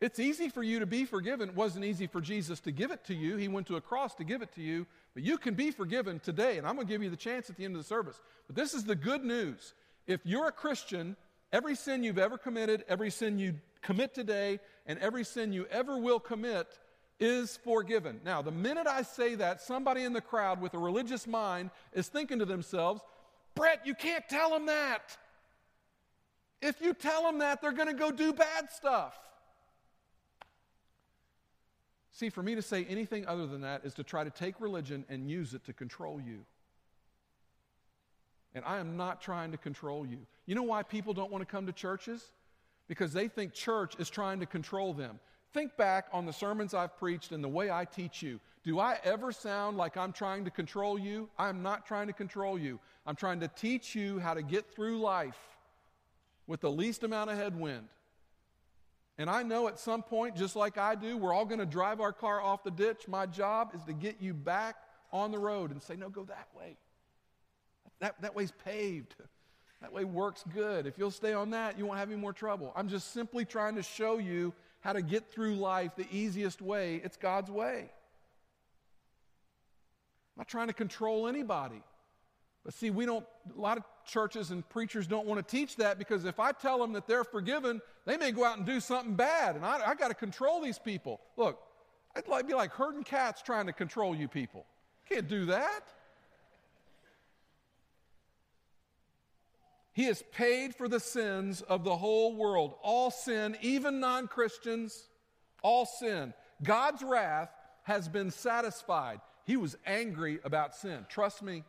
[0.00, 1.48] It's easy for you to be forgiven.
[1.48, 3.36] It wasn't easy for Jesus to give it to you.
[3.36, 4.86] He went to a cross to give it to you.
[5.14, 7.56] But you can be forgiven today, and I'm going to give you the chance at
[7.56, 8.20] the end of the service.
[8.46, 9.74] But this is the good news.
[10.06, 11.16] If you're a Christian,
[11.56, 15.96] every sin you've ever committed, every sin you commit today, and every sin you ever
[15.96, 16.78] will commit
[17.18, 18.20] is forgiven.
[18.26, 22.08] Now, the minute I say that, somebody in the crowd with a religious mind is
[22.08, 23.00] thinking to themselves,
[23.54, 25.16] Brett, you can't tell them that.
[26.60, 29.18] If you tell them that, they're going to go do bad stuff.
[32.12, 35.06] See, for me to say anything other than that is to try to take religion
[35.08, 36.44] and use it to control you.
[38.56, 40.16] And I am not trying to control you.
[40.46, 42.32] You know why people don't want to come to churches?
[42.88, 45.20] Because they think church is trying to control them.
[45.52, 48.40] Think back on the sermons I've preached and the way I teach you.
[48.64, 51.28] Do I ever sound like I'm trying to control you?
[51.38, 52.80] I'm not trying to control you.
[53.06, 55.38] I'm trying to teach you how to get through life
[56.46, 57.88] with the least amount of headwind.
[59.18, 62.00] And I know at some point, just like I do, we're all going to drive
[62.00, 63.06] our car off the ditch.
[63.06, 64.76] My job is to get you back
[65.12, 66.78] on the road and say, no, go that way.
[68.00, 69.14] That, that way's paved.
[69.80, 70.86] That way works good.
[70.86, 72.72] If you'll stay on that, you won't have any more trouble.
[72.74, 77.00] I'm just simply trying to show you how to get through life the easiest way.
[77.04, 77.90] It's God's way.
[80.36, 81.82] I'm not trying to control anybody.
[82.64, 83.24] But see, we don't,
[83.56, 86.78] a lot of churches and preachers don't want to teach that because if I tell
[86.78, 89.56] them that they're forgiven, they may go out and do something bad.
[89.56, 91.20] And I, I got to control these people.
[91.36, 91.60] Look,
[92.16, 94.66] I'd like, be like herding cats trying to control you people.
[95.08, 95.84] Can't do that.
[99.96, 102.74] He has paid for the sins of the whole world.
[102.82, 105.08] All sin, even non Christians,
[105.62, 106.34] all sin.
[106.62, 107.48] God's wrath
[107.84, 109.22] has been satisfied.
[109.46, 111.06] He was angry about sin.
[111.08, 111.64] Trust me.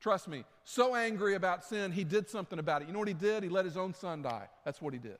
[0.00, 0.44] Trust me.
[0.64, 2.88] So angry about sin, he did something about it.
[2.88, 3.44] You know what he did?
[3.44, 4.48] He let his own son die.
[4.64, 5.18] That's what he did.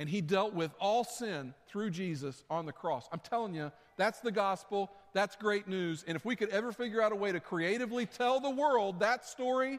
[0.00, 3.08] And he dealt with all sin through Jesus on the cross.
[3.12, 4.90] I'm telling you, that's the gospel.
[5.12, 6.04] That's great news.
[6.04, 9.24] And if we could ever figure out a way to creatively tell the world that
[9.24, 9.78] story,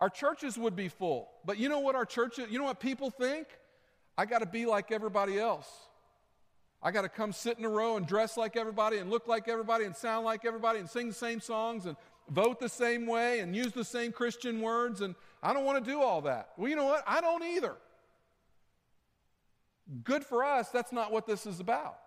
[0.00, 1.28] our churches would be full.
[1.44, 3.46] But you know what our churches, you know what people think?
[4.16, 5.68] I got to be like everybody else.
[6.82, 9.48] I got to come sit in a row and dress like everybody and look like
[9.48, 11.96] everybody and sound like everybody and sing the same songs and
[12.30, 15.02] vote the same way and use the same Christian words.
[15.02, 16.50] And I don't want to do all that.
[16.56, 17.04] Well, you know what?
[17.06, 17.76] I don't either.
[20.04, 21.98] Good for us, that's not what this is about.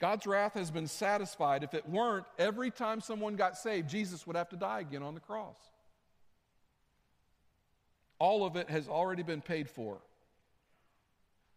[0.00, 1.62] God's wrath has been satisfied.
[1.62, 5.14] If it weren't, every time someone got saved, Jesus would have to die again on
[5.14, 5.56] the cross.
[8.18, 9.98] All of it has already been paid for.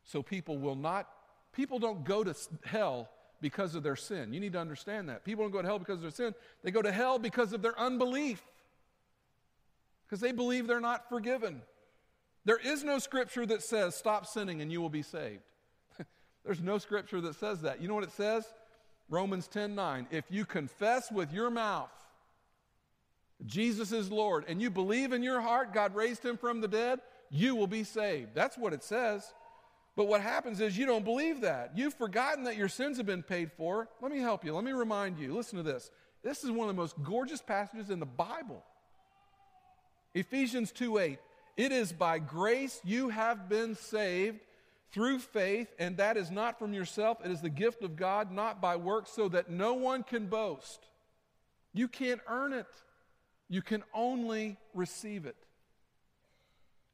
[0.03, 1.07] So people will not,
[1.53, 4.33] people don't go to hell because of their sin.
[4.33, 5.23] You need to understand that.
[5.23, 7.61] People don't go to hell because of their sin, they go to hell because of
[7.61, 8.41] their unbelief,
[10.05, 11.61] because they believe they're not forgiven.
[12.43, 15.43] There is no scripture that says, stop sinning and you will be saved.
[16.45, 17.81] There's no scripture that says that.
[17.81, 18.45] You know what it says?
[19.09, 20.07] Romans 10 9.
[20.11, 21.91] If you confess with your mouth
[23.45, 26.99] Jesus is Lord and you believe in your heart God raised him from the dead,
[27.29, 28.31] you will be saved.
[28.33, 29.33] That's what it says.
[29.95, 31.71] But what happens is you don't believe that.
[31.75, 33.89] You've forgotten that your sins have been paid for.
[34.01, 34.53] Let me help you.
[34.53, 35.35] Let me remind you.
[35.35, 35.91] Listen to this.
[36.23, 38.63] This is one of the most gorgeous passages in the Bible.
[40.15, 41.19] Ephesians 2 8.
[41.57, 44.39] It is by grace you have been saved
[44.93, 47.17] through faith, and that is not from yourself.
[47.25, 50.87] It is the gift of God, not by works, so that no one can boast.
[51.73, 52.67] You can't earn it,
[53.49, 55.35] you can only receive it.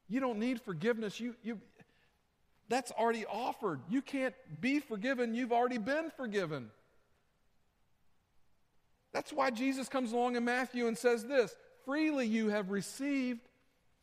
[0.08, 1.20] You don't need forgiveness.
[1.20, 1.60] You, you,
[2.68, 3.80] that's already offered.
[3.88, 6.70] You can't be forgiven, you've already been forgiven.
[9.12, 13.40] That's why Jesus comes along in Matthew and says this freely you have received,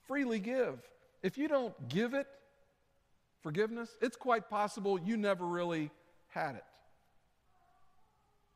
[0.08, 0.80] freely give.
[1.24, 2.28] If you don't give it,
[3.48, 5.90] forgiveness, it's quite possible you never really
[6.28, 6.66] had it.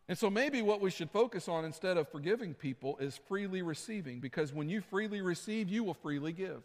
[0.10, 4.20] And so maybe what we should focus on instead of forgiving people is freely receiving,
[4.20, 6.62] because when you freely receive, you will freely give.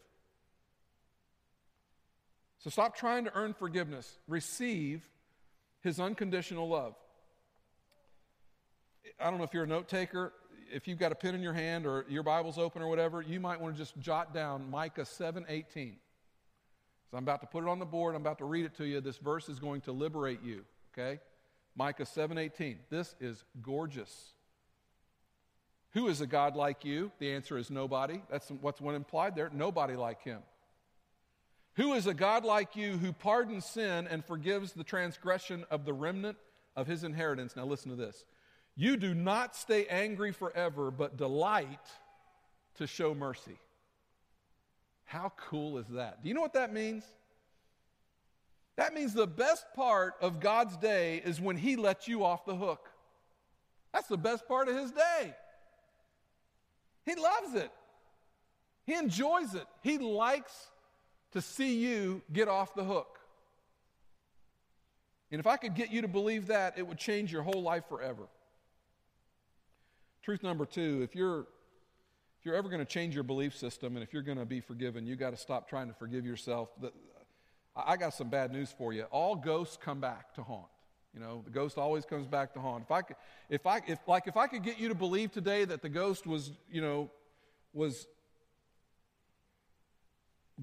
[2.58, 4.18] So stop trying to earn forgiveness.
[4.26, 5.08] Receive
[5.82, 6.96] his unconditional love.
[9.20, 10.32] I don't know if you're a note taker.
[10.74, 13.38] If you've got a pen in your hand or your Bible's open or whatever, you
[13.38, 15.98] might want to just jot down Micah 7:18.
[17.10, 18.14] So I'm about to put it on the board.
[18.14, 19.00] I'm about to read it to you.
[19.00, 21.20] This verse is going to liberate you, okay?
[21.76, 22.78] Micah 7:18.
[22.90, 24.32] This is gorgeous.
[25.92, 27.12] Who is a God like you?
[27.18, 28.20] The answer is nobody.
[28.30, 29.50] That's what's one implied there.
[29.52, 30.42] Nobody like him.
[31.74, 35.92] Who is a God like you who pardons sin and forgives the transgression of the
[35.92, 36.38] remnant
[36.74, 37.54] of his inheritance?
[37.54, 38.24] Now listen to this.
[38.74, 41.86] You do not stay angry forever, but delight
[42.76, 43.58] to show mercy.
[45.06, 46.22] How cool is that?
[46.22, 47.04] Do you know what that means?
[48.76, 52.54] That means the best part of God's day is when He lets you off the
[52.54, 52.90] hook.
[53.92, 55.34] That's the best part of His day.
[57.06, 57.70] He loves it,
[58.84, 60.68] He enjoys it, He likes
[61.32, 63.18] to see you get off the hook.
[65.30, 67.84] And if I could get you to believe that, it would change your whole life
[67.88, 68.28] forever.
[70.22, 71.46] Truth number two if you're,
[72.46, 75.04] you're ever going to change your belief system and if you're going to be forgiven,
[75.04, 76.68] you got to stop trying to forgive yourself.
[77.74, 79.02] I got some bad news for you.
[79.10, 80.68] All ghosts come back to haunt.
[81.12, 82.84] You know, the ghost always comes back to haunt.
[82.84, 83.16] If I could,
[83.50, 86.26] if I, if, like, if I could get you to believe today that the ghost
[86.26, 87.10] was, you know,
[87.72, 88.06] was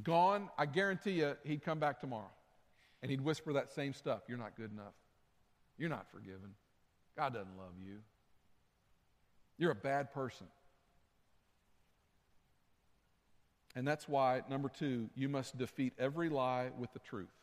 [0.02, 2.32] gone, I guarantee you he'd come back tomorrow.
[3.02, 4.22] And he'd whisper that same stuff.
[4.30, 4.94] You're not good enough.
[5.78, 6.56] You're not forgiven.
[7.18, 7.98] God doesn't love you.
[9.58, 10.48] You're a bad person.
[13.76, 17.34] And that's why, number two, you must defeat every lie with the truth.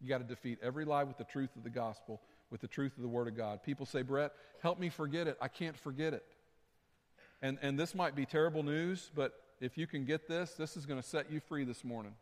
[0.00, 2.20] You got to defeat every lie with the truth of the gospel,
[2.50, 3.62] with the truth of the Word of God.
[3.62, 5.36] People say, Brett, help me forget it.
[5.40, 6.24] I can't forget it.
[7.42, 10.86] And, and this might be terrible news, but if you can get this, this is
[10.86, 12.14] going to set you free this morning.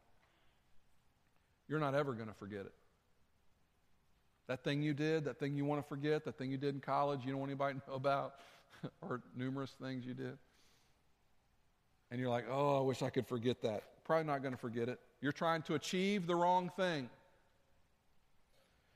[1.69, 2.73] You're not ever going to forget it.
[4.49, 6.81] That thing you did, that thing you want to forget, that thing you did in
[6.81, 8.35] college you don't want anybody to know about,
[9.03, 10.39] or numerous things you did.
[12.11, 13.83] And you're like, oh, I wish I could forget that.
[14.05, 14.99] Probably not going to forget it.
[15.21, 17.11] You're trying to achieve the wrong thing.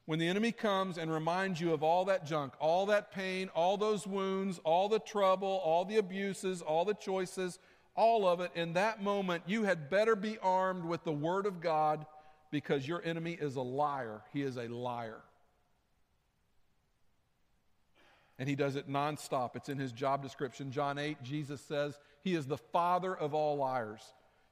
[0.06, 3.76] When the enemy comes and reminds you of all that junk, all that pain, all
[3.76, 7.58] those wounds, all the trouble, all the abuses, all the choices,
[7.94, 11.60] all of it, in that moment, you had better be armed with the Word of
[11.60, 12.04] God
[12.50, 14.22] because your enemy is a liar.
[14.32, 15.20] He is a liar.
[18.38, 19.54] And he does it nonstop.
[19.54, 20.72] It's in his job description.
[20.72, 24.00] John 8, Jesus says he is the father of all liars.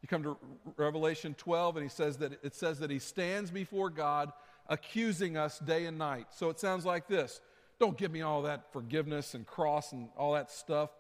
[0.02, 0.36] You come to
[0.76, 4.32] Revelation 12, and he says that it says that he stands before God
[4.68, 6.28] accusing us day and night.
[6.30, 7.40] So it sounds like this
[7.78, 10.90] Don't give me all that forgiveness and cross and all that stuff.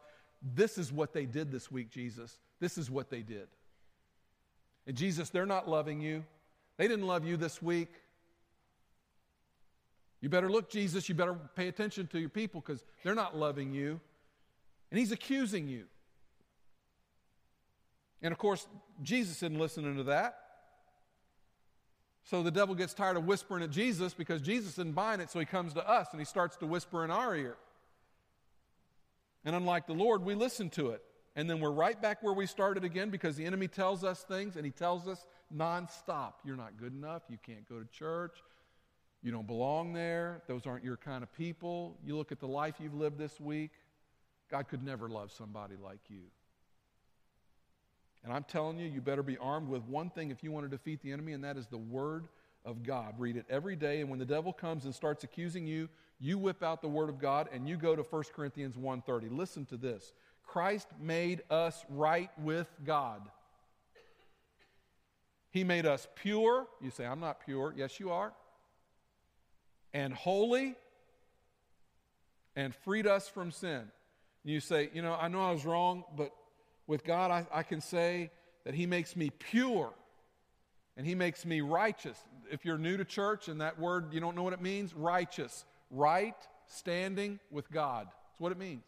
[0.42, 2.38] This is what they did this week, Jesus.
[2.60, 3.48] This is what they did.
[4.86, 6.24] And Jesus, they're not loving you.
[6.76, 7.92] They didn't love you this week.
[10.20, 11.08] You better look, Jesus.
[11.08, 14.00] You better pay attention to your people because they're not loving you.
[14.90, 15.84] And he's accusing you.
[18.22, 18.66] And of course,
[19.02, 20.36] Jesus isn't listening to that.
[22.24, 25.38] So the devil gets tired of whispering at Jesus because Jesus isn't buying it, so
[25.38, 27.56] he comes to us and he starts to whisper in our ear.
[29.44, 31.02] And unlike the Lord, we listen to it.
[31.34, 34.56] And then we're right back where we started again because the enemy tells us things
[34.56, 36.34] and he tells us nonstop.
[36.44, 37.22] You're not good enough.
[37.28, 38.36] You can't go to church.
[39.22, 40.42] You don't belong there.
[40.48, 41.96] Those aren't your kind of people.
[42.04, 43.70] You look at the life you've lived this week.
[44.50, 46.22] God could never love somebody like you.
[48.24, 50.70] And I'm telling you, you better be armed with one thing if you want to
[50.70, 52.28] defeat the enemy, and that is the Word
[52.64, 53.14] of God.
[53.18, 56.62] Read it every day, and when the devil comes and starts accusing you, you whip
[56.62, 59.34] out the Word of God and you go to 1 Corinthians 1.30.
[59.34, 60.12] Listen to this.
[60.46, 63.22] Christ made us right with God.
[65.50, 66.66] He made us pure.
[66.82, 67.72] You say, I'm not pure.
[67.74, 68.32] Yes, you are
[69.92, 70.74] and holy
[72.56, 73.90] and freed us from sin.
[74.44, 76.32] You say, you know, I know I was wrong, but
[76.90, 78.30] with God, I, I can say
[78.64, 79.92] that He makes me pure
[80.96, 82.18] and He makes me righteous.
[82.50, 85.64] If you're new to church and that word, you don't know what it means, righteous.
[85.90, 86.34] Right
[86.66, 88.08] standing with God.
[88.08, 88.82] That's what it means.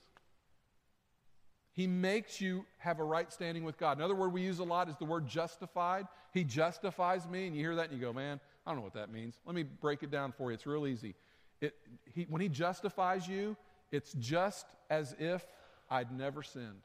[1.75, 3.99] He makes you have a right standing with God.
[3.99, 6.07] Another word we use a lot is the word justified.
[6.35, 8.95] He justifies me, and you hear that and you go, man, I don't know what
[8.95, 9.37] that means.
[9.47, 10.55] Let me break it down for you.
[10.55, 11.15] It's real easy.
[11.61, 11.75] It,
[12.13, 13.57] he, when He justifies you,
[13.91, 15.47] it's just as if
[15.89, 16.83] I'd never sinned.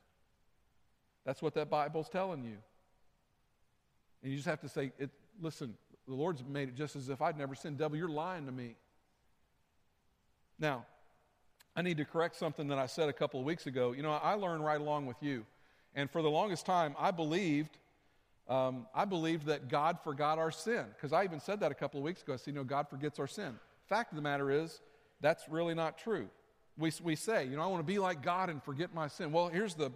[1.28, 2.56] That's what that Bible's telling you.
[4.24, 5.10] And you just have to say, it,
[5.42, 5.74] listen,
[6.08, 7.78] the Lord's made it just as if I'd never sinned.
[7.78, 8.78] Devil, you're lying to me.
[10.58, 10.86] Now,
[11.76, 13.92] I need to correct something that I said a couple of weeks ago.
[13.92, 15.46] You know, I learned right along with you.
[15.94, 17.78] And for the longest time, I believed,
[18.48, 20.86] um, I believed that God forgot our sin.
[20.96, 22.34] Because I even said that a couple of weeks ago.
[22.34, 23.60] I said, you know, God forgets our sin.
[23.90, 24.80] Fact of the matter is,
[25.20, 26.30] that's really not true.
[26.78, 29.34] We, we say, you know, I want to be like God and forget my sin.
[29.34, 29.92] Well, here's the,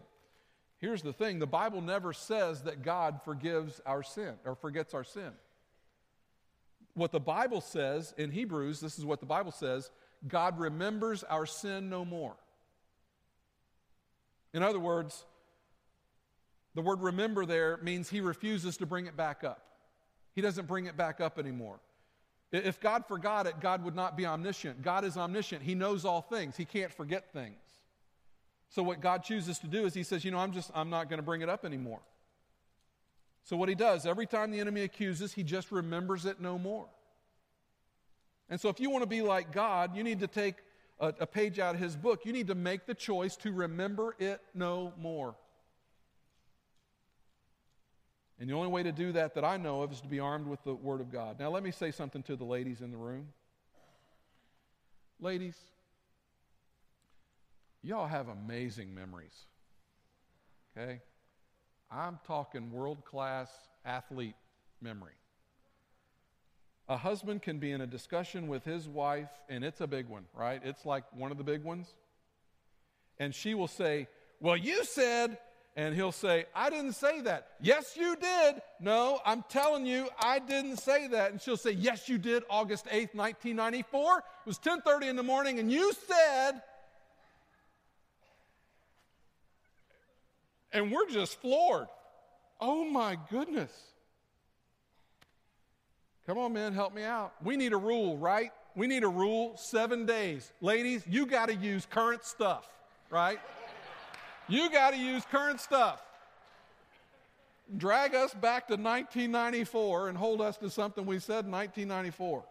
[0.81, 5.05] here's the thing the Bible never says that God forgives our sin or forgets our
[5.05, 5.31] sin.
[6.93, 9.89] What the Bible says in Hebrews, this is what the Bible says
[10.27, 12.35] God remembers our sin no more.
[14.53, 15.23] In other words,
[16.75, 19.61] the word remember there means he refuses to bring it back up.
[20.33, 21.79] He doesn't bring it back up anymore.
[22.51, 24.81] If God forgot it, God would not be omniscient.
[24.81, 25.63] God is omniscient.
[25.63, 26.57] He knows all things.
[26.57, 27.70] He can't forget things.
[28.71, 31.09] So what God chooses to do is he says, "You know, I'm just I'm not
[31.09, 31.99] going to bring it up anymore."
[33.43, 36.87] So what he does, every time the enemy accuses, he just remembers it no more.
[38.49, 40.55] And so, if you want to be like God, you need to take
[40.99, 42.25] a, a, page out of his book.
[42.25, 45.35] You need to make the choice to remember it no more.
[48.39, 50.47] And the only way to do that that I know of is to be armed
[50.47, 51.39] with the Word of God.
[51.39, 53.27] Now, let me say something to the ladies in the room.
[55.19, 55.55] Ladies,
[57.83, 59.45] y'all have amazing memories.
[60.77, 61.01] Okay?
[61.91, 63.49] I'm talking world class
[63.85, 64.35] athlete
[64.81, 65.13] memory.
[66.87, 70.25] A husband can be in a discussion with his wife, and it's a big one,
[70.33, 70.61] right?
[70.63, 71.87] It's like one of the big ones.
[73.19, 74.07] And she will say,
[74.39, 75.37] Well, you said,
[75.75, 77.47] and he'll say, I didn't say that.
[77.61, 78.61] Yes, you did.
[78.81, 81.31] No, I'm telling you, I didn't say that.
[81.31, 84.17] And she'll say, Yes, you did, August 8th, 1994.
[84.17, 86.61] It was 10:30 in the morning, and you said,
[90.73, 91.87] and we're just floored.
[92.59, 93.71] Oh my goodness.
[96.27, 97.33] Come on, man, help me out.
[97.43, 98.51] We need a rule, right?
[98.75, 100.51] We need a rule seven days.
[100.61, 102.69] Ladies, you got to use current stuff,
[103.09, 103.39] right?
[104.47, 106.01] you got to use current stuff.
[107.77, 112.43] Drag us back to 1994 and hold us to something we said in 1994.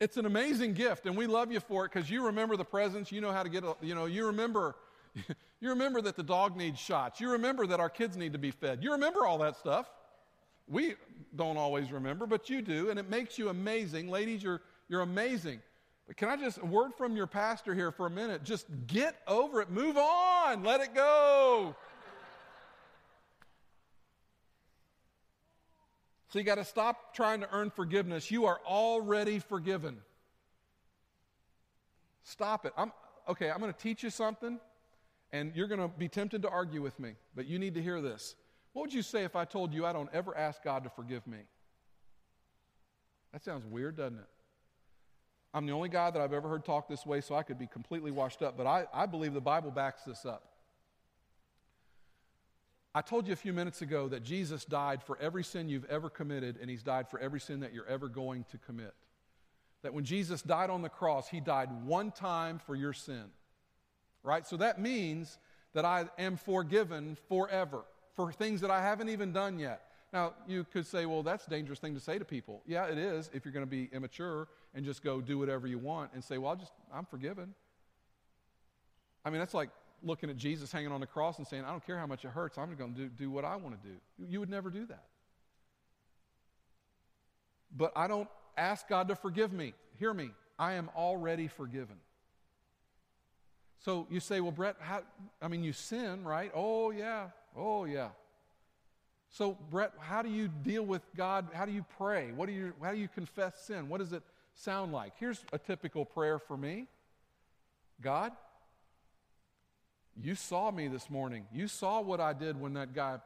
[0.00, 3.10] It's an amazing gift, and we love you for it because you remember the presents.
[3.10, 4.76] You know how to get, you know, you remember,
[5.60, 7.20] you remember that the dog needs shots.
[7.20, 8.82] You remember that our kids need to be fed.
[8.82, 9.90] You remember all that stuff.
[10.66, 10.94] We
[11.34, 14.08] don't always remember, but you do, and it makes you amazing.
[14.08, 15.60] Ladies, you're, you're amazing.
[16.06, 18.44] But can I just, a word from your pastor here for a minute?
[18.44, 19.70] Just get over it.
[19.70, 20.62] Move on.
[20.62, 21.74] Let it go.
[26.30, 28.30] So you got to stop trying to earn forgiveness.
[28.30, 29.96] You are already forgiven.
[32.22, 32.74] Stop it.
[32.76, 32.92] I'm,
[33.26, 34.60] okay, I'm going to teach you something,
[35.32, 38.00] and you're going to be tempted to argue with me, but you need to hear
[38.00, 38.34] this.
[38.72, 41.26] What would you say if I told you I don't ever ask God to forgive
[41.26, 41.38] me?
[43.32, 44.28] That sounds weird, doesn't it?
[45.52, 47.66] I'm the only guy that I've ever heard talk this way, so I could be
[47.66, 50.44] completely washed up, but I, I believe the Bible backs this up.
[52.94, 56.10] I told you a few minutes ago that Jesus died for every sin you've ever
[56.10, 58.94] committed, and he's died for every sin that you're ever going to commit.
[59.82, 63.24] That when Jesus died on the cross, he died one time for your sin.
[64.22, 64.46] Right?
[64.46, 65.38] So that means
[65.74, 69.82] that I am forgiven forever for things that I haven't even done yet.
[70.12, 72.62] Now, you could say, well, that's a dangerous thing to say to people.
[72.66, 75.78] Yeah, it is if you're going to be immature and just go do whatever you
[75.78, 77.54] want and say, well, I'll just, I'm forgiven.
[79.24, 79.68] I mean, that's like
[80.02, 82.30] looking at Jesus hanging on the cross and saying, I don't care how much it
[82.30, 83.94] hurts, I'm going to do, do what I want to do.
[84.28, 85.04] You would never do that.
[87.76, 89.74] But I don't ask God to forgive me.
[89.98, 90.30] Hear me.
[90.58, 91.96] I am already forgiven.
[93.80, 95.02] So you say, well, Brett, how,
[95.40, 96.50] I mean, you sin, right?
[96.54, 97.28] Oh, yeah.
[97.56, 98.08] Oh, yeah.
[99.30, 101.48] So, Brett, how do you deal with God?
[101.52, 102.32] How do you pray?
[102.32, 103.88] What do you, how do you confess sin?
[103.88, 104.22] What does it
[104.54, 105.12] sound like?
[105.18, 106.86] Here's a typical prayer for me
[108.00, 108.32] God,
[110.20, 111.44] you saw me this morning.
[111.52, 113.18] You saw what I did when that guy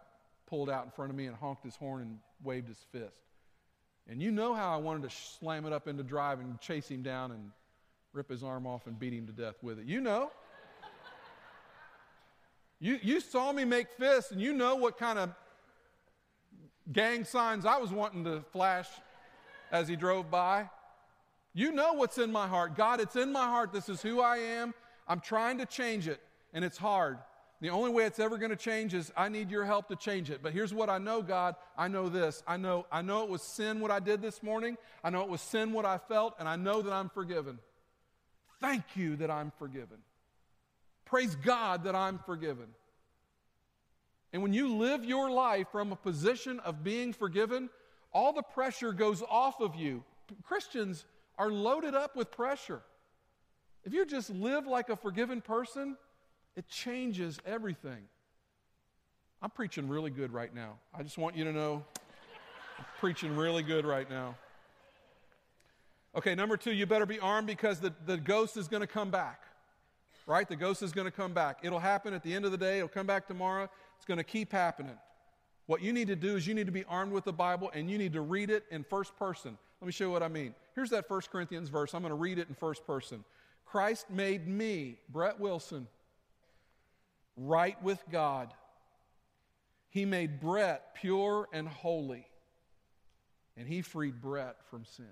[0.46, 3.22] pulled out in front of me and honked his horn and waved his fist.
[4.09, 7.03] And you know how I wanted to slam it up into drive and chase him
[7.03, 7.50] down and
[8.12, 9.86] rip his arm off and beat him to death with it.
[9.86, 10.30] You know.
[12.82, 15.30] You, you saw me make fists, and you know what kind of
[16.90, 18.88] gang signs I was wanting to flash
[19.70, 20.68] as he drove by.
[21.54, 22.74] You know what's in my heart.
[22.74, 23.72] God, it's in my heart.
[23.72, 24.74] This is who I am.
[25.06, 26.20] I'm trying to change it,
[26.52, 27.18] and it's hard.
[27.60, 30.28] The only way it's ever going to change is I need your help to change
[30.28, 30.40] it.
[30.42, 31.54] But here's what I know, God.
[31.78, 32.42] I know this.
[32.48, 34.76] I know, I know it was sin what I did this morning.
[35.04, 37.60] I know it was sin what I felt, and I know that I'm forgiven.
[38.60, 39.98] Thank you that I'm forgiven.
[41.12, 42.68] Praise God that I'm forgiven.
[44.32, 47.68] And when you live your life from a position of being forgiven,
[48.14, 50.04] all the pressure goes off of you.
[50.42, 51.04] Christians
[51.36, 52.80] are loaded up with pressure.
[53.84, 55.98] If you just live like a forgiven person,
[56.56, 58.04] it changes everything.
[59.42, 60.78] I'm preaching really good right now.
[60.94, 61.84] I just want you to know
[62.78, 64.34] I'm preaching really good right now.
[66.16, 69.10] Okay, number two, you better be armed because the, the ghost is going to come
[69.10, 69.42] back.
[70.26, 70.48] Right?
[70.48, 71.58] The ghost is going to come back.
[71.62, 72.78] It'll happen at the end of the day.
[72.78, 73.68] It'll come back tomorrow.
[73.96, 74.96] It's going to keep happening.
[75.66, 77.90] What you need to do is you need to be armed with the Bible and
[77.90, 79.56] you need to read it in first person.
[79.80, 80.54] Let me show you what I mean.
[80.74, 81.94] Here's that First Corinthians verse.
[81.94, 83.24] I'm going to read it in first person.
[83.64, 85.86] Christ made me, Brett Wilson,
[87.36, 88.52] right with God.
[89.88, 92.26] He made Brett pure and holy,
[93.56, 95.06] and he freed Brett from sin.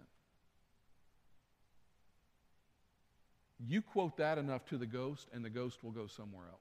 [3.66, 6.60] You quote that enough to the ghost, and the ghost will go somewhere else.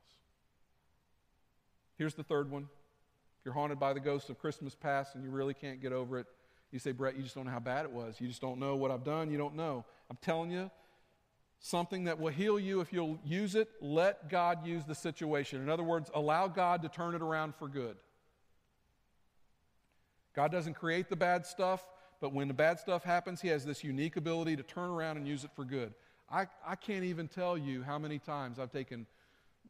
[1.97, 2.63] Here's the third one.
[2.63, 6.19] If you're haunted by the ghost of Christmas past and you really can't get over
[6.19, 6.27] it,
[6.71, 8.19] you say, Brett, you just don't know how bad it was.
[8.19, 9.31] You just don't know what I've done.
[9.31, 9.85] You don't know.
[10.09, 10.69] I'm telling you,
[11.59, 15.61] something that will heal you if you'll use it, let God use the situation.
[15.61, 17.97] In other words, allow God to turn it around for good.
[20.35, 21.85] God doesn't create the bad stuff,
[22.21, 25.27] but when the bad stuff happens, He has this unique ability to turn around and
[25.27, 25.93] use it for good.
[26.31, 29.05] I, I can't even tell you how many times I've taken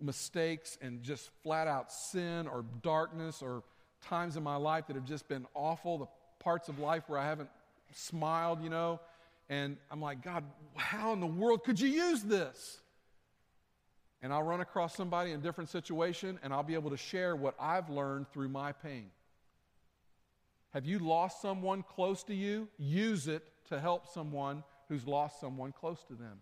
[0.01, 3.63] mistakes and just flat out sin or darkness or
[4.01, 6.07] times in my life that have just been awful, the
[6.43, 7.49] parts of life where I haven't
[7.93, 8.99] smiled, you know,
[9.49, 10.43] and I'm like, God,
[10.75, 12.79] how in the world could you use this?
[14.21, 17.35] And I'll run across somebody in a different situation and I'll be able to share
[17.35, 19.07] what I've learned through my pain.
[20.73, 22.67] Have you lost someone close to you?
[22.77, 26.41] Use it to help someone who's lost someone close to them.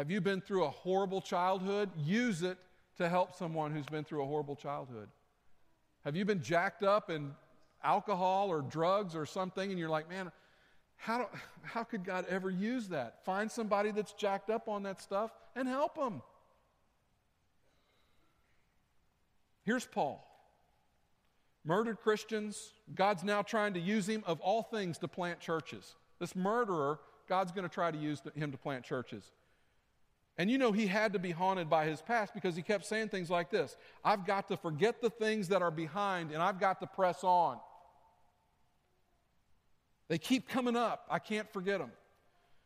[0.00, 1.90] Have you been through a horrible childhood?
[1.94, 2.56] Use it
[2.96, 5.10] to help someone who's been through a horrible childhood.
[6.06, 7.32] Have you been jacked up in
[7.84, 10.32] alcohol or drugs or something and you're like, man,
[10.96, 11.24] how, do,
[11.64, 13.22] how could God ever use that?
[13.26, 16.22] Find somebody that's jacked up on that stuff and help them.
[19.64, 20.26] Here's Paul.
[21.62, 25.94] Murdered Christians, God's now trying to use him of all things to plant churches.
[26.18, 29.30] This murderer, God's going to try to use him to plant churches.
[30.40, 33.10] And you know, he had to be haunted by his past because he kept saying
[33.10, 36.80] things like this I've got to forget the things that are behind and I've got
[36.80, 37.58] to press on.
[40.08, 41.04] They keep coming up.
[41.10, 41.92] I can't forget them.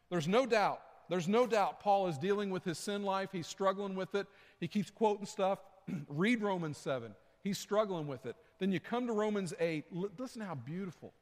[0.08, 0.82] There's no doubt.
[1.08, 3.30] There's no doubt Paul is dealing with his sin life.
[3.32, 4.28] He's struggling with it.
[4.60, 5.58] He keeps quoting stuff.
[6.08, 7.12] Read Romans 7.
[7.42, 8.36] He's struggling with it.
[8.60, 9.86] Then you come to Romans 8.
[10.16, 11.12] Listen how beautiful.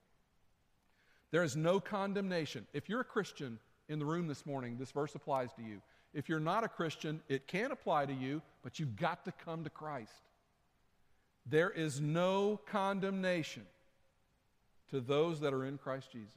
[1.30, 2.66] There is no condemnation.
[2.74, 5.80] If you're a Christian in the room this morning, this verse applies to you.
[6.14, 9.64] If you're not a Christian, it can apply to you, but you've got to come
[9.64, 10.12] to Christ.
[11.46, 13.64] There is no condemnation
[14.90, 16.30] to those that are in Christ Jesus.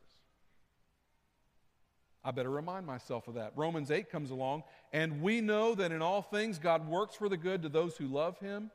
[2.24, 3.52] I better remind myself of that.
[3.56, 7.38] Romans 8 comes along, and we know that in all things God works for the
[7.38, 8.72] good to those who love Him,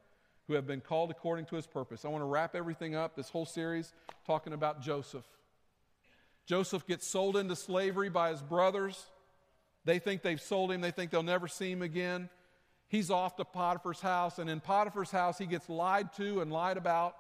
[0.47, 2.05] who have been called according to His purpose.
[2.05, 3.93] I want to wrap everything up, this whole series,
[4.25, 5.25] talking about Joseph.
[6.47, 9.07] Joseph gets sold into slavery by his brothers.
[9.85, 12.29] They think they've sold him, they think they'll never see him again.
[12.89, 16.77] He's off to Potiphar's house, and in Potiphar's house, he gets lied to and lied
[16.77, 17.15] about.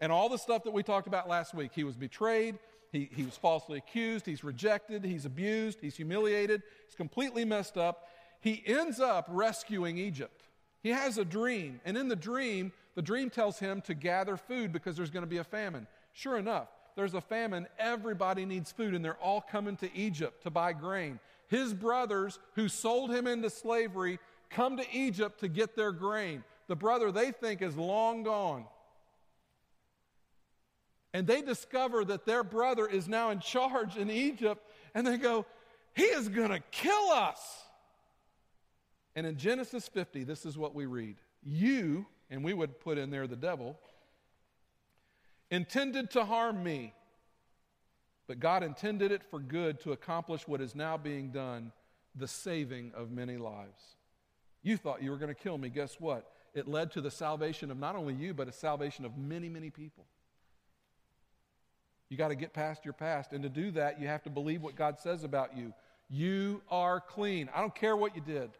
[0.00, 1.70] And all the stuff that we talked about last week.
[1.74, 2.58] He was betrayed,
[2.90, 8.08] he, he was falsely accused, he's rejected, he's abused, he's humiliated, he's completely messed up.
[8.40, 10.42] He ends up rescuing Egypt.
[10.82, 14.72] He has a dream, and in the dream, the dream tells him to gather food
[14.72, 15.86] because there's going to be a famine.
[16.12, 20.50] Sure enough, there's a famine, everybody needs food, and they're all coming to Egypt to
[20.50, 21.18] buy grain.
[21.52, 24.18] His brothers who sold him into slavery
[24.50, 26.42] come to Egypt to get their grain.
[26.66, 28.64] The brother they think is long gone
[31.14, 35.44] and they discover that their brother is now in charge in Egypt, and they go,
[35.94, 37.40] He is going to kill us.
[39.14, 43.10] And in Genesis 50, this is what we read You, and we would put in
[43.10, 43.78] there the devil,
[45.50, 46.94] intended to harm me,
[48.26, 51.72] but God intended it for good to accomplish what is now being done
[52.14, 53.96] the saving of many lives.
[54.62, 55.68] You thought you were going to kill me.
[55.68, 56.30] Guess what?
[56.54, 59.70] It led to the salvation of not only you, but a salvation of many, many
[59.70, 60.04] people.
[62.08, 63.32] You got to get past your past.
[63.32, 65.72] And to do that, you have to believe what God says about you.
[66.10, 67.48] You are clean.
[67.54, 68.50] I don't care what you did.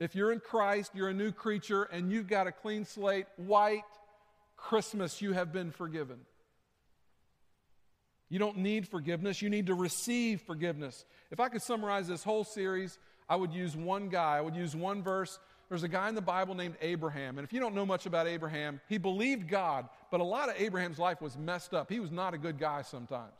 [0.00, 3.82] If you're in Christ, you're a new creature, and you've got a clean slate, white
[4.56, 6.20] Christmas, you have been forgiven.
[8.34, 11.04] You don't need forgiveness, you need to receive forgiveness.
[11.30, 14.74] If I could summarize this whole series, I would use one guy, I would use
[14.74, 15.38] one verse.
[15.68, 17.38] There's a guy in the Bible named Abraham.
[17.38, 20.56] And if you don't know much about Abraham, he believed God, but a lot of
[20.58, 21.88] Abraham's life was messed up.
[21.88, 23.38] He was not a good guy sometimes.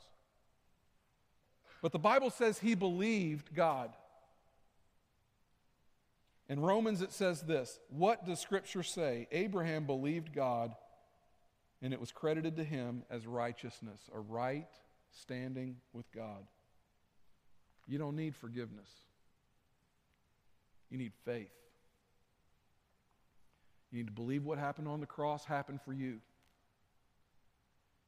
[1.82, 3.90] But the Bible says he believed God.
[6.48, 9.26] In Romans, it says this What does Scripture say?
[9.32, 10.72] Abraham believed God,
[11.82, 14.68] and it was credited to him as righteousness, a right
[15.20, 16.46] standing with God.
[17.86, 18.88] You don't need forgiveness,
[20.90, 21.50] you need faith.
[23.90, 26.18] You need to believe what happened on the cross happened for you.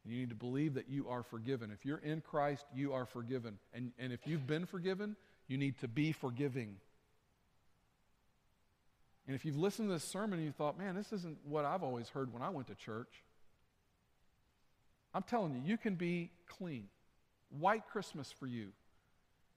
[0.03, 1.71] And you need to believe that you are forgiven.
[1.71, 3.59] If you're in Christ, you are forgiven.
[3.73, 5.15] And, and if you've been forgiven,
[5.47, 6.75] you need to be forgiving.
[9.29, 11.85] And if you've listened to this sermon and you thought, man, this isn't what I've
[11.85, 13.23] always heard when I went to church,
[15.15, 16.89] I'm telling you, you can be clean.
[17.51, 18.69] White Christmas for you.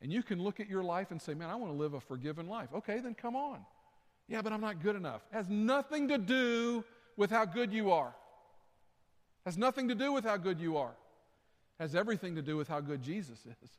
[0.02, 2.00] And you can look at your life and say, man, I want to live a
[2.00, 2.70] forgiven life.
[2.74, 3.60] Okay, then come on.
[4.28, 5.22] Yeah, but I'm not good enough.
[5.32, 6.86] It has nothing to do
[7.18, 8.10] with how good you are.
[8.10, 10.96] It has nothing to do with how good you are.
[11.80, 13.70] It has everything to do with how good Jesus is.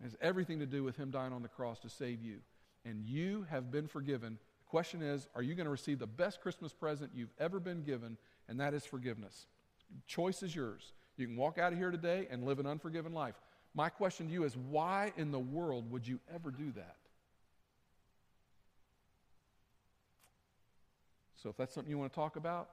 [0.00, 2.38] It has everything to do with him dying on the cross to save you.
[2.84, 6.40] And you have been forgiven The Question is, are you going to receive the best
[6.40, 8.16] Christmas present you've ever been given,
[8.48, 9.46] and that is forgiveness?
[10.06, 10.92] Choice is yours.
[11.18, 13.34] You can walk out of here today and live an unforgiven life.
[13.74, 16.96] My question to you is, why in the world would you ever do that?
[21.42, 22.70] So if that's something you want to talk about,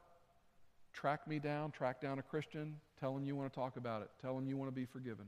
[0.93, 4.09] track me down, track down a Christian, tell him you want to talk about it,
[4.21, 5.25] tell him you want to be forgiven.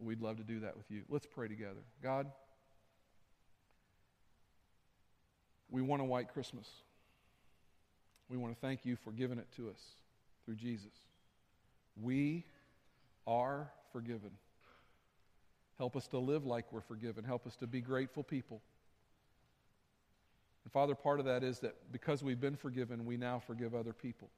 [0.00, 1.02] We'd love to do that with you.
[1.08, 1.80] Let's pray together.
[2.02, 2.28] God,
[5.70, 6.66] We want a white Christmas.
[8.28, 9.80] We want to thank you for giving it to us
[10.44, 10.92] through Jesus.
[12.02, 12.44] We
[13.26, 14.30] are forgiven.
[15.78, 17.24] Help us to live like we're forgiven.
[17.24, 18.60] Help us to be grateful people.
[20.64, 23.92] And Father, part of that is that because we've been forgiven, we now forgive other
[23.92, 24.28] people.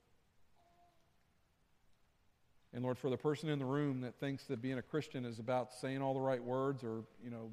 [2.73, 5.39] And Lord, for the person in the room that thinks that being a Christian is
[5.39, 7.51] about saying all the right words or, you know,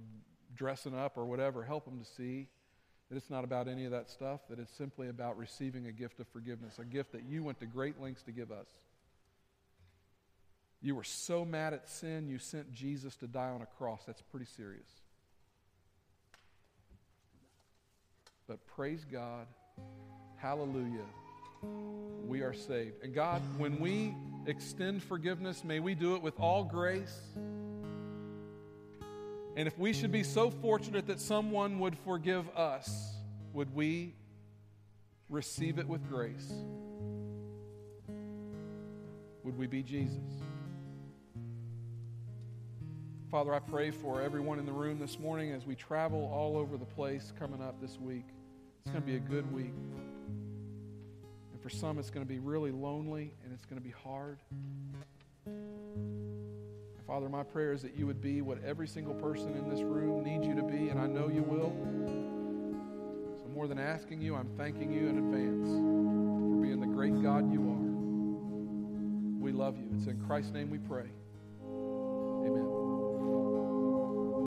[0.56, 2.48] dressing up or whatever, help them to see
[3.10, 6.20] that it's not about any of that stuff, that it's simply about receiving a gift
[6.20, 8.68] of forgiveness, a gift that you went to great lengths to give us.
[10.82, 14.04] You were so mad at sin, you sent Jesus to die on a cross.
[14.06, 14.90] That's pretty serious.
[18.48, 19.48] But praise God.
[20.38, 21.06] Hallelujah.
[22.26, 23.04] We are saved.
[23.04, 24.16] And God, when we
[24.46, 27.20] extend forgiveness, may we do it with all grace
[29.58, 33.16] and if we should be so fortunate that someone would forgive us,
[33.54, 34.14] would we
[35.30, 36.54] receive it with grace?
[39.44, 40.22] Would we be Jesus?
[43.30, 46.78] Father, I pray for everyone in the room this morning as we travel all over
[46.78, 48.24] the place coming up this week.
[48.86, 49.74] It's going to be a good week.
[51.52, 54.40] And for some, it's going to be really lonely and it's going to be hard.
[57.06, 60.24] Father, my prayer is that you would be what every single person in this room
[60.24, 61.74] needs you to be, and I know you will.
[63.40, 67.52] So, more than asking you, I'm thanking you in advance for being the great God
[67.52, 69.42] you are.
[69.42, 69.90] We love you.
[69.96, 71.08] It's in Christ's name we pray.